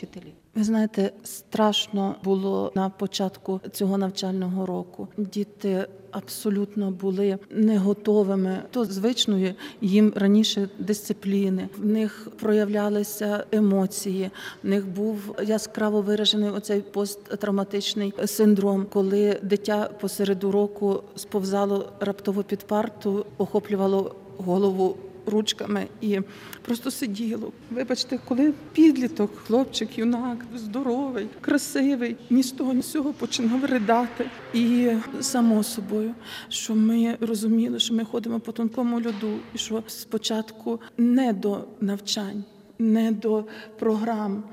Ви 0.56 0.64
знаєте, 0.64 1.12
страшно 1.24 2.16
було 2.24 2.72
на 2.76 2.90
початку 2.90 3.62
цього 3.72 3.98
навчального 3.98 4.66
року. 4.66 5.08
Діти 5.18 5.88
абсолютно 6.12 6.92
були 6.92 7.38
не 7.52 7.78
готовими 7.78 8.58
до 8.74 8.86
звичної 8.86 9.56
їм 9.82 10.14
раніше 10.16 10.70
дисципліни. 10.80 11.70
В 11.78 11.86
них 11.86 12.28
проявлялися 12.40 13.44
емоції. 13.52 14.30
В 14.64 14.68
них 14.68 14.88
був 14.88 15.36
яскраво 15.46 16.02
виражений 16.02 16.50
оцей 16.50 16.82
посттравматичний 16.82 18.14
синдром, 18.26 18.86
коли 18.94 19.40
дитя 19.44 19.90
посеред 20.00 20.44
уроку 20.44 21.04
сповзало 21.16 21.90
раптово 22.00 22.44
під 22.44 22.60
парту, 22.60 23.26
охоплювало 23.38 24.16
голову 24.38 24.98
ручками 25.28 25.88
і 26.02 26.20
просто 26.62 26.92
сиділо. 26.92 27.52
Вибачте, 27.72 28.20
коли 28.28 28.54
підліток, 28.74 29.32
хлопчик, 29.38 29.98
юнак, 29.98 30.46
здоровий, 30.56 31.28
красивий, 31.42 32.16
ні 32.30 32.44
з 32.44 32.52
того, 32.52 32.74
ні 32.74 32.82
з 32.82 32.92
цього 32.92 33.14
починав 33.14 33.66
ридати. 33.66 34.26
І 34.54 34.90
само 35.22 35.64
собою, 35.64 36.14
що 36.50 36.76
ми 36.76 37.18
розуміли, 37.22 37.80
що 37.80 37.94
ми 37.94 38.06
ходимо 38.06 38.40
по 38.40 38.52
тонкому 38.52 38.98
льоду, 38.98 39.40
і 39.56 39.58
що 39.58 39.84
спочатку 39.88 40.80
не 40.98 41.34
до 41.34 41.64
навчань. 41.82 42.44
Не 42.80 43.12
до 43.12 43.46
програм 43.80 44.44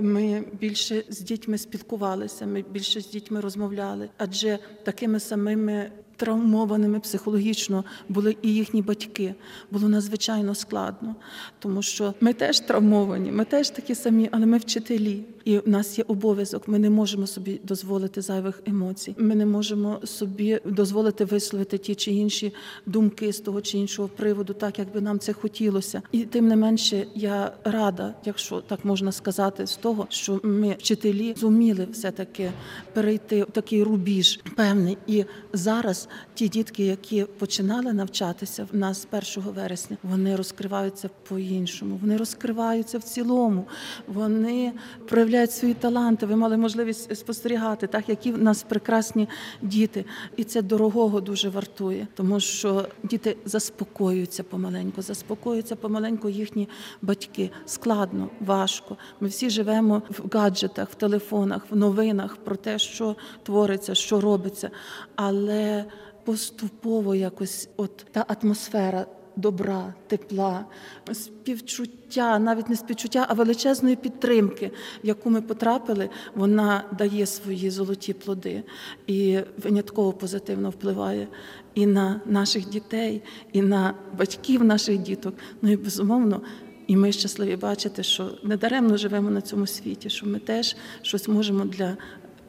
ми 0.00 0.44
більше 0.60 1.04
з 1.08 1.20
дітьми 1.20 1.58
спілкувалися, 1.58 2.46
ми 2.46 2.64
більше 2.70 3.00
з 3.00 3.10
дітьми 3.10 3.40
розмовляли, 3.40 4.08
адже 4.18 4.58
такими 4.84 5.20
самими 5.20 5.90
травмованими 6.20 7.00
психологічно 7.00 7.84
були 8.08 8.36
і 8.42 8.54
їхні 8.54 8.82
батьки. 8.82 9.34
Було 9.70 9.88
надзвичайно 9.88 10.54
складно, 10.54 11.14
тому 11.58 11.82
що 11.82 12.14
ми 12.20 12.32
теж 12.32 12.60
травмовані, 12.60 13.32
ми 13.32 13.44
теж 13.44 13.70
такі 13.70 13.94
самі, 13.94 14.28
але 14.32 14.46
ми 14.46 14.58
вчителі. 14.58 15.24
І 15.44 15.58
в 15.58 15.68
нас 15.68 15.98
є 15.98 16.04
обов'язок. 16.08 16.68
Ми 16.68 16.78
не 16.78 16.90
можемо 16.90 17.26
собі 17.26 17.60
дозволити 17.64 18.22
зайвих 18.22 18.62
емоцій. 18.66 19.14
Ми 19.18 19.34
не 19.34 19.46
можемо 19.46 20.00
собі 20.04 20.60
дозволити 20.64 21.24
висловити 21.24 21.78
ті 21.78 21.94
чи 21.94 22.12
інші 22.12 22.54
думки 22.86 23.32
з 23.32 23.40
того 23.40 23.60
чи 23.60 23.78
іншого 23.78 24.08
приводу, 24.08 24.52
так 24.52 24.78
як 24.78 24.92
би 24.92 25.00
нам 25.00 25.18
це 25.18 25.32
хотілося. 25.32 26.02
І 26.12 26.24
тим 26.24 26.48
не 26.48 26.56
менше, 26.56 27.06
я 27.14 27.52
рада, 27.64 28.14
якщо 28.24 28.60
так 28.60 28.84
можна 28.84 29.12
сказати, 29.12 29.66
з 29.66 29.76
того, 29.76 30.06
що 30.10 30.40
ми 30.42 30.76
вчителі 30.78 31.34
зуміли 31.36 31.88
все 31.92 32.10
таки 32.10 32.52
перейти 32.92 33.44
в 33.44 33.50
такий 33.50 33.82
рубіж 33.82 34.40
певний. 34.56 34.98
І 35.06 35.24
зараз 35.52 36.08
ті 36.34 36.48
дітки, 36.48 36.84
які 36.84 37.24
починали 37.38 37.92
навчатися 37.92 38.66
в 38.72 38.76
нас 38.76 39.08
1 39.36 39.52
вересня, 39.52 39.96
вони 40.02 40.36
розкриваються 40.36 41.10
по-іншому. 41.28 41.98
Вони 42.02 42.16
розкриваються 42.16 42.98
в 42.98 43.02
цілому. 43.02 43.64
Вони 44.06 44.72
проявляють 45.08 45.29
проявляють 45.30 45.52
свої 45.52 45.74
таланти. 45.74 46.26
Ви 46.26 46.36
мали 46.36 46.56
можливість 46.56 47.16
спостерігати, 47.16 47.86
так 47.86 48.08
які 48.08 48.32
в 48.32 48.42
нас 48.42 48.62
прекрасні 48.62 49.28
діти, 49.62 50.04
і 50.36 50.44
це 50.44 50.62
дорогого 50.62 51.20
дуже 51.20 51.48
вартує, 51.48 52.06
тому 52.14 52.40
що 52.40 52.86
діти 53.02 53.36
заспокоюються 53.44 54.42
помаленьку, 54.42 55.02
заспокоюються 55.02 55.76
помаленьку 55.76 56.28
їхні 56.28 56.68
батьки. 57.02 57.50
Складно, 57.66 58.28
важко. 58.40 58.96
Ми 59.20 59.28
всі 59.28 59.50
живемо 59.50 60.02
в 60.08 60.36
гаджетах, 60.36 60.90
в 60.90 60.94
телефонах, 60.94 61.62
в 61.70 61.76
новинах 61.76 62.36
про 62.36 62.56
те, 62.56 62.78
що 62.78 63.16
твориться, 63.42 63.94
що 63.94 64.20
робиться, 64.20 64.70
але 65.16 65.84
поступово 66.24 67.14
якось 67.14 67.68
от 67.76 68.06
та 68.12 68.26
атмосфера 68.28 69.06
добра, 69.40 69.94
тепла, 70.06 70.64
співчуття, 71.12 72.38
навіть 72.38 72.68
не 72.68 72.76
співчуття, 72.76 73.26
а 73.28 73.34
величезної 73.34 73.96
підтримки, 73.96 74.70
в 75.04 75.06
яку 75.06 75.30
ми 75.30 75.42
потрапили, 75.42 76.08
вона 76.34 76.84
дає 76.98 77.26
свої 77.26 77.70
золоті 77.70 78.12
плоди 78.12 78.62
і 79.06 79.38
винятково 79.62 80.12
позитивно 80.12 80.70
впливає 80.70 81.28
і 81.74 81.86
на 81.86 82.20
наших 82.26 82.68
дітей, 82.68 83.22
і 83.52 83.62
на 83.62 83.94
батьків 84.18 84.64
наших 84.64 84.98
діток. 84.98 85.34
Ну 85.62 85.72
і 85.72 85.76
безумовно. 85.76 86.40
І 86.86 86.96
ми 86.96 87.12
щасливі 87.12 87.56
бачити, 87.56 88.02
що 88.02 88.30
недаремно 88.42 88.96
живемо 88.96 89.30
на 89.30 89.40
цьому 89.40 89.66
світі, 89.66 90.10
що 90.10 90.26
ми 90.26 90.38
теж 90.38 90.76
щось 91.02 91.28
можемо 91.28 91.64
для 91.64 91.96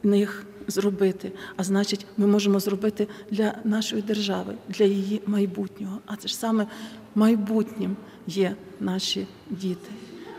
них 0.02 0.46
зробити. 0.68 1.32
А 1.56 1.64
значить, 1.64 2.06
ми 2.16 2.26
можемо 2.26 2.60
зробити 2.60 3.08
для 3.30 3.54
нашої 3.64 4.02
держави, 4.02 4.54
для 4.68 4.84
її 4.84 5.22
майбутнього. 5.26 5.98
А 6.06 6.16
це 6.16 6.28
ж 6.28 6.36
саме 6.36 6.66
майбутнім 7.14 7.96
є 8.26 8.56
наші 8.80 9.26
діти, 9.50 9.90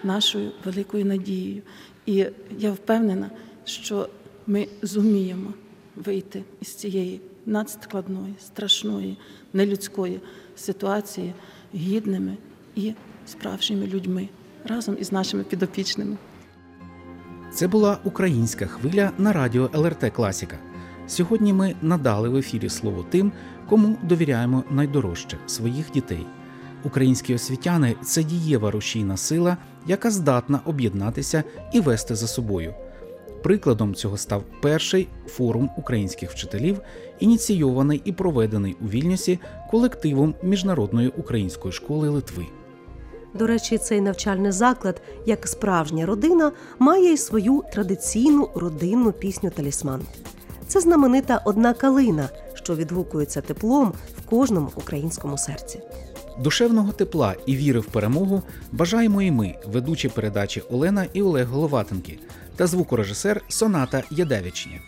нашою 0.03 0.51
великою 0.65 1.05
надією. 1.05 1.61
І 2.05 2.25
я 2.59 2.71
впевнена, 2.71 3.29
що 3.65 4.09
ми 4.47 4.67
зуміємо 4.81 5.53
вийти 5.95 6.43
із 6.61 6.67
цієї 6.67 7.21
надскладної, 7.45 8.33
страшної, 8.39 9.17
нелюдської 9.53 10.19
ситуації 10.55 11.33
гідними 11.75 12.37
і 12.75 12.93
справжніми 13.25 13.87
людьми 13.87 14.29
разом 14.65 14.97
із 14.99 15.11
нашими 15.11 15.43
підопічними. 15.43 16.17
Це 17.53 17.67
була 17.67 17.97
українська 18.03 18.65
хвиля 18.65 19.11
на 19.17 19.33
радіо 19.33 19.69
ЛРТ 19.73 20.11
Класіка. 20.15 20.57
Сьогодні 21.07 21.53
ми 21.53 21.75
надали 21.81 22.29
в 22.29 22.35
ефірі 22.35 22.69
слово 22.69 23.05
тим, 23.09 23.31
кому 23.69 23.97
довіряємо 24.03 24.63
найдорожче 24.69 25.37
своїх 25.47 25.91
дітей. 25.91 26.25
Українські 26.83 27.35
освітяни 27.35 27.95
це 28.03 28.23
дієва 28.23 28.71
рушійна 28.71 29.17
сила, 29.17 29.57
яка 29.87 30.11
здатна 30.11 30.59
об'єднатися 30.65 31.43
і 31.73 31.79
вести 31.79 32.15
за 32.15 32.27
собою. 32.27 32.73
Прикладом 33.43 33.95
цього 33.95 34.17
став 34.17 34.43
перший 34.61 35.07
форум 35.27 35.69
українських 35.77 36.31
вчителів, 36.31 36.81
ініційований 37.19 38.01
і 38.05 38.11
проведений 38.11 38.75
у 38.81 38.85
Вільнюсі 38.85 39.39
колективом 39.71 40.35
Міжнародної 40.43 41.09
української 41.09 41.71
школи 41.71 42.09
Литви. 42.09 42.45
До 43.33 43.47
речі, 43.47 43.77
цей 43.77 44.01
навчальний 44.01 44.51
заклад, 44.51 45.01
як 45.25 45.47
справжня 45.47 46.05
родина, 46.05 46.51
має 46.79 47.13
й 47.13 47.17
свою 47.17 47.63
традиційну 47.73 48.49
родинну 48.55 49.11
пісню 49.11 49.49
Талісман. 49.49 50.01
Це 50.67 50.81
знаменита 50.81 51.41
одна 51.45 51.73
калина, 51.73 52.29
що 52.53 52.75
відгукується 52.75 53.41
теплом 53.41 53.93
в 54.17 54.29
кожному 54.29 54.71
українському 54.75 55.37
серці. 55.37 55.79
Душевного 56.39 56.91
тепла 56.91 57.35
і 57.45 57.55
віри 57.55 57.79
в 57.79 57.85
перемогу 57.85 58.43
бажаємо 58.71 59.21
і 59.21 59.31
ми, 59.31 59.55
ведучі 59.65 60.09
передачі 60.09 60.61
Олена 60.71 61.05
і 61.13 61.21
Олег 61.21 61.47
Головатенки 61.47 62.19
та 62.55 62.67
звукорежисер 62.67 63.41
Соната 63.47 64.03
Ядевичні. 64.11 64.81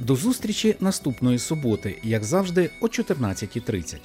До 0.00 0.16
зустрічі 0.16 0.76
наступної 0.80 1.38
суботи, 1.38 1.98
як 2.02 2.24
завжди, 2.24 2.70
о 2.80 2.86
14.30. 2.86 3.96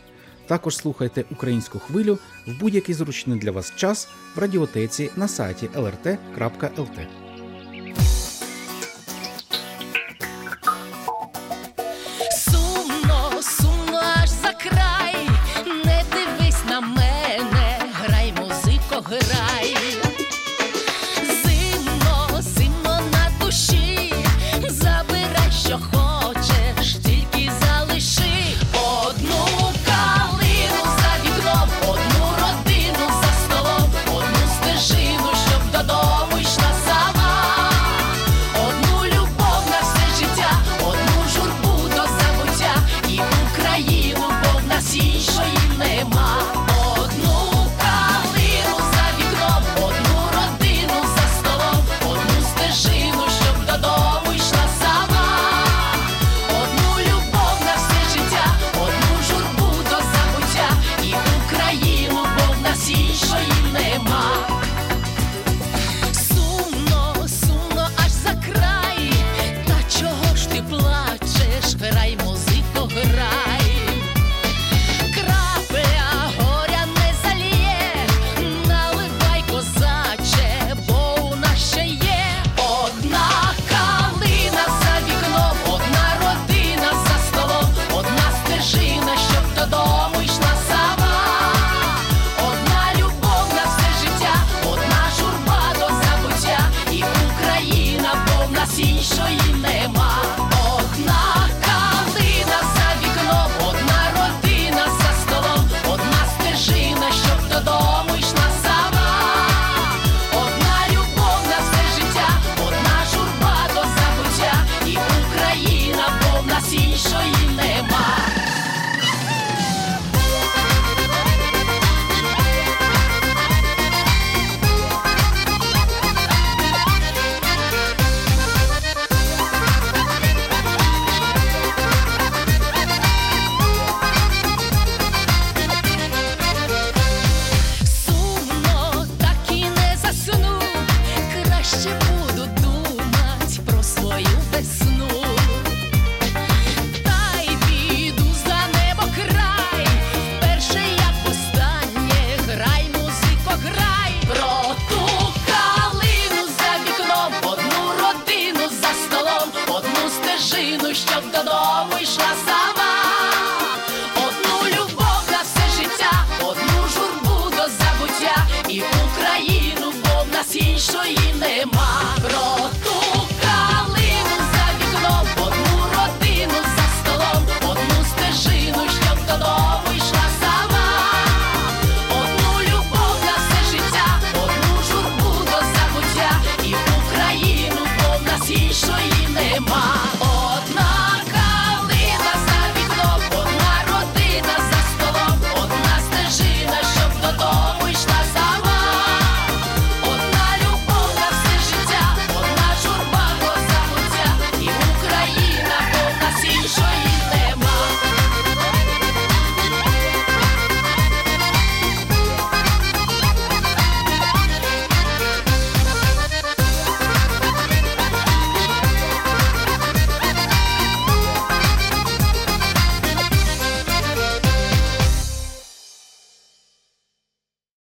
Також 0.47 0.77
слухайте 0.77 1.25
українську 1.31 1.79
хвилю 1.79 2.17
в 2.47 2.59
будь-який 2.59 2.95
зручний 2.95 3.39
для 3.39 3.51
вас 3.51 3.73
час 3.75 4.09
в 4.35 4.39
радіотеці 4.39 5.09
на 5.15 5.27
сайті 5.27 5.69
lrt.lt. 5.75 7.22